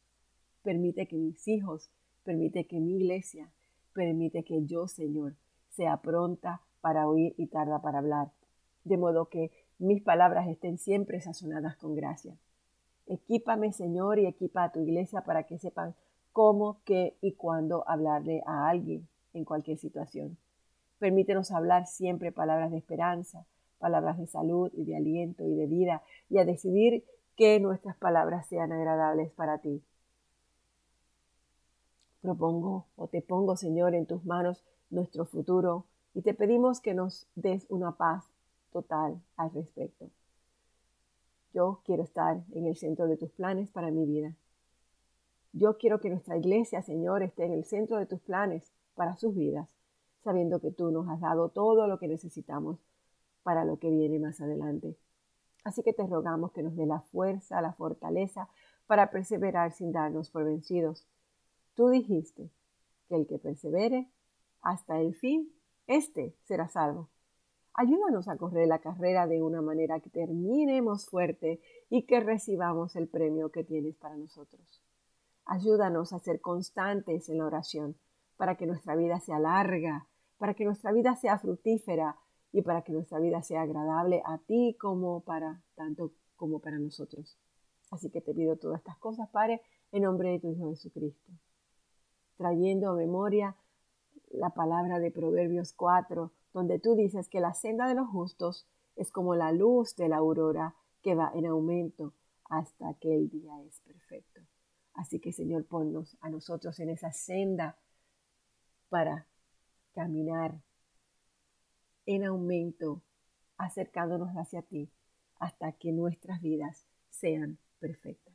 Permite 0.62 1.07
que 1.07 1.16
mis 1.16 1.46
hijos, 1.48 1.90
permite 2.22 2.66
que 2.66 2.81
mi 2.81 2.96
iglesia, 2.96 3.50
permite 3.92 4.44
que 4.44 4.64
yo, 4.64 4.87
Señor, 4.87 5.35
sea 5.70 5.96
pronta 5.98 6.62
para 6.81 7.09
oír 7.09 7.35
y 7.37 7.46
tarda 7.46 7.83
para 7.83 7.98
hablar, 7.98 8.31
de 8.85 8.96
modo 8.96 9.29
que 9.29 9.50
mis 9.79 10.03
palabras 10.03 10.48
estén 10.48 10.79
siempre 10.79 11.20
sazonadas 11.20 11.76
con 11.76 11.94
gracia. 11.94 12.37
Equípame, 13.07 13.72
Señor, 13.72 14.18
y 14.18 14.26
equipa 14.26 14.64
a 14.64 14.72
tu 14.72 14.81
iglesia 14.81 15.22
para 15.22 15.44
que 15.44 15.59
sepan 15.59 15.94
cómo, 16.33 16.81
qué 16.85 17.16
y 17.20 17.33
cuándo 17.33 17.88
hablarle 17.88 18.42
a 18.46 18.68
alguien 18.68 19.09
en 19.33 19.44
cualquier 19.44 19.79
situación. 19.79 20.38
Permítenos 20.98 21.50
hablar 21.50 21.87
siempre 21.87 22.31
palabras 22.31 22.70
de 22.70 22.79
esperanza, 22.79 23.46
palabras 23.80 24.18
de 24.18 24.28
salud 24.28 24.70
y 24.74 24.84
de 24.84 24.96
aliento 24.96 25.44
y 25.44 25.54
de 25.56 25.66
vida, 25.66 26.02
y 26.28 26.38
a 26.38 26.44
decidir 26.44 27.04
que 27.34 27.58
nuestras 27.58 27.96
palabras 27.96 28.46
sean 28.46 28.70
agradables 28.70 29.32
para 29.32 29.58
ti. 29.58 29.82
Propongo 32.20 32.86
o 32.96 33.08
te 33.08 33.22
pongo, 33.22 33.56
Señor, 33.56 33.94
en 33.94 34.06
tus 34.06 34.24
manos 34.24 34.62
nuestro 34.90 35.24
futuro 35.24 35.86
y 36.14 36.22
te 36.22 36.34
pedimos 36.34 36.80
que 36.80 36.92
nos 36.92 37.26
des 37.34 37.66
una 37.70 37.96
paz 37.96 38.24
total 38.72 39.20
al 39.36 39.50
respecto. 39.52 40.10
Yo 41.54 41.80
quiero 41.84 42.02
estar 42.02 42.42
en 42.52 42.66
el 42.66 42.76
centro 42.76 43.06
de 43.08 43.16
tus 43.16 43.30
planes 43.30 43.70
para 43.70 43.90
mi 43.90 44.04
vida. 44.04 44.36
Yo 45.52 45.78
quiero 45.78 45.98
que 45.98 46.10
nuestra 46.10 46.36
iglesia, 46.36 46.82
Señor, 46.82 47.22
esté 47.22 47.44
en 47.44 47.52
el 47.52 47.64
centro 47.64 47.98
de 47.98 48.06
tus 48.06 48.20
planes 48.20 48.70
para 48.94 49.16
sus 49.16 49.34
vidas, 49.34 49.68
sabiendo 50.22 50.60
que 50.60 50.70
tú 50.70 50.90
nos 50.90 51.08
has 51.08 51.20
dado 51.20 51.48
todo 51.48 51.88
lo 51.88 51.98
que 51.98 52.06
necesitamos 52.06 52.78
para 53.42 53.64
lo 53.64 53.79
que 53.79 53.90
viene 53.90 54.18
más 54.18 54.40
adelante. 54.40 54.96
Así 55.64 55.83
que 55.83 55.92
te 55.92 56.07
rogamos 56.07 56.53
que 56.53 56.62
nos 56.62 56.76
dé 56.76 56.87
la 56.87 57.00
fuerza, 57.00 57.61
la 57.61 57.72
fortaleza 57.72 58.48
para 58.87 59.11
perseverar 59.11 59.72
sin 59.72 59.92
darnos 59.92 60.31
por 60.31 60.44
vencidos. 60.44 61.07
Tú 61.74 61.88
dijiste 61.90 62.50
que 63.09 63.16
el 63.16 63.26
que 63.26 63.38
persevere 63.38 64.09
hasta 64.62 65.00
el 65.00 65.14
fin, 65.14 65.53
éste 65.87 66.35
será 66.44 66.68
salvo. 66.68 67.09
Ayúdanos 67.74 68.29
a 68.29 68.37
correr 68.37 68.68
la 68.68 68.81
carrera 68.81 69.26
de 69.26 69.42
una 69.42 69.62
manera 69.62 70.00
que 70.00 70.11
terminemos 70.11 71.07
fuerte 71.07 71.61
y 71.88 72.03
que 72.03 72.20
recibamos 72.20 72.96
el 72.96 73.09
premio 73.09 73.50
que 73.50 73.64
tienes 73.64 73.96
para 73.96 74.16
nosotros. 74.16 74.83
Ayúdanos 75.44 76.12
a 76.12 76.18
ser 76.18 76.40
constantes 76.40 77.29
en 77.29 77.38
la 77.38 77.46
oración 77.46 77.96
para 78.37 78.57
que 78.57 78.66
nuestra 78.66 78.96
vida 78.96 79.20
sea 79.20 79.38
larga, 79.38 80.07
para 80.38 80.55
que 80.55 80.64
nuestra 80.64 80.92
vida 80.92 81.16
sea 81.16 81.38
fructífera, 81.38 82.16
y 82.52 82.62
para 82.62 82.82
que 82.82 82.92
nuestra 82.92 83.18
vida 83.18 83.42
sea 83.42 83.62
agradable 83.62 84.22
a 84.24 84.38
ti 84.38 84.76
como 84.80 85.20
para 85.20 85.62
tanto 85.74 86.12
como 86.36 86.60
para 86.60 86.78
nosotros. 86.78 87.38
Así 87.90 88.10
que 88.10 88.20
te 88.20 88.34
pido 88.34 88.56
todas 88.56 88.78
estas 88.78 88.96
cosas, 88.98 89.28
Padre, 89.28 89.60
en 89.92 90.02
nombre 90.02 90.30
de 90.30 90.40
tu 90.40 90.52
Hijo 90.52 90.70
Jesucristo. 90.70 91.32
Trayendo 92.36 92.90
a 92.90 92.94
memoria 92.94 93.56
la 94.30 94.50
palabra 94.50 94.98
de 94.98 95.10
Proverbios 95.10 95.72
4, 95.72 96.32
donde 96.52 96.78
tú 96.78 96.94
dices 96.94 97.28
que 97.28 97.40
la 97.40 97.52
senda 97.52 97.88
de 97.88 97.94
los 97.94 98.08
justos 98.08 98.66
es 98.96 99.10
como 99.10 99.34
la 99.34 99.52
luz 99.52 99.96
de 99.96 100.08
la 100.08 100.16
aurora 100.16 100.74
que 101.02 101.14
va 101.14 101.30
en 101.34 101.46
aumento 101.46 102.14
hasta 102.48 102.94
que 102.94 103.14
el 103.14 103.28
día 103.28 103.60
es 103.62 103.80
perfecto. 103.80 104.40
Así 104.94 105.20
que 105.20 105.32
Señor, 105.32 105.66
ponnos 105.66 106.16
a 106.20 106.30
nosotros 106.30 106.78
en 106.80 106.90
esa 106.90 107.12
senda 107.12 107.78
para 108.88 109.26
caminar 109.94 110.60
en 112.14 112.24
aumento, 112.24 113.02
acercándonos 113.56 114.30
hacia 114.34 114.62
ti 114.62 114.90
hasta 115.38 115.72
que 115.72 115.92
nuestras 115.92 116.40
vidas 116.42 116.86
sean 117.08 117.58
perfectas. 117.78 118.34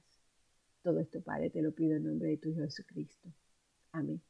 Todo 0.82 1.00
esto, 1.00 1.22
Padre, 1.22 1.50
te 1.50 1.62
lo 1.62 1.74
pido 1.74 1.98
en 1.98 2.06
nombre 2.06 2.30
de 2.30 2.38
tu 2.38 2.50
Hijo 2.50 2.62
Jesucristo. 2.62 3.30
Amén. 3.92 4.22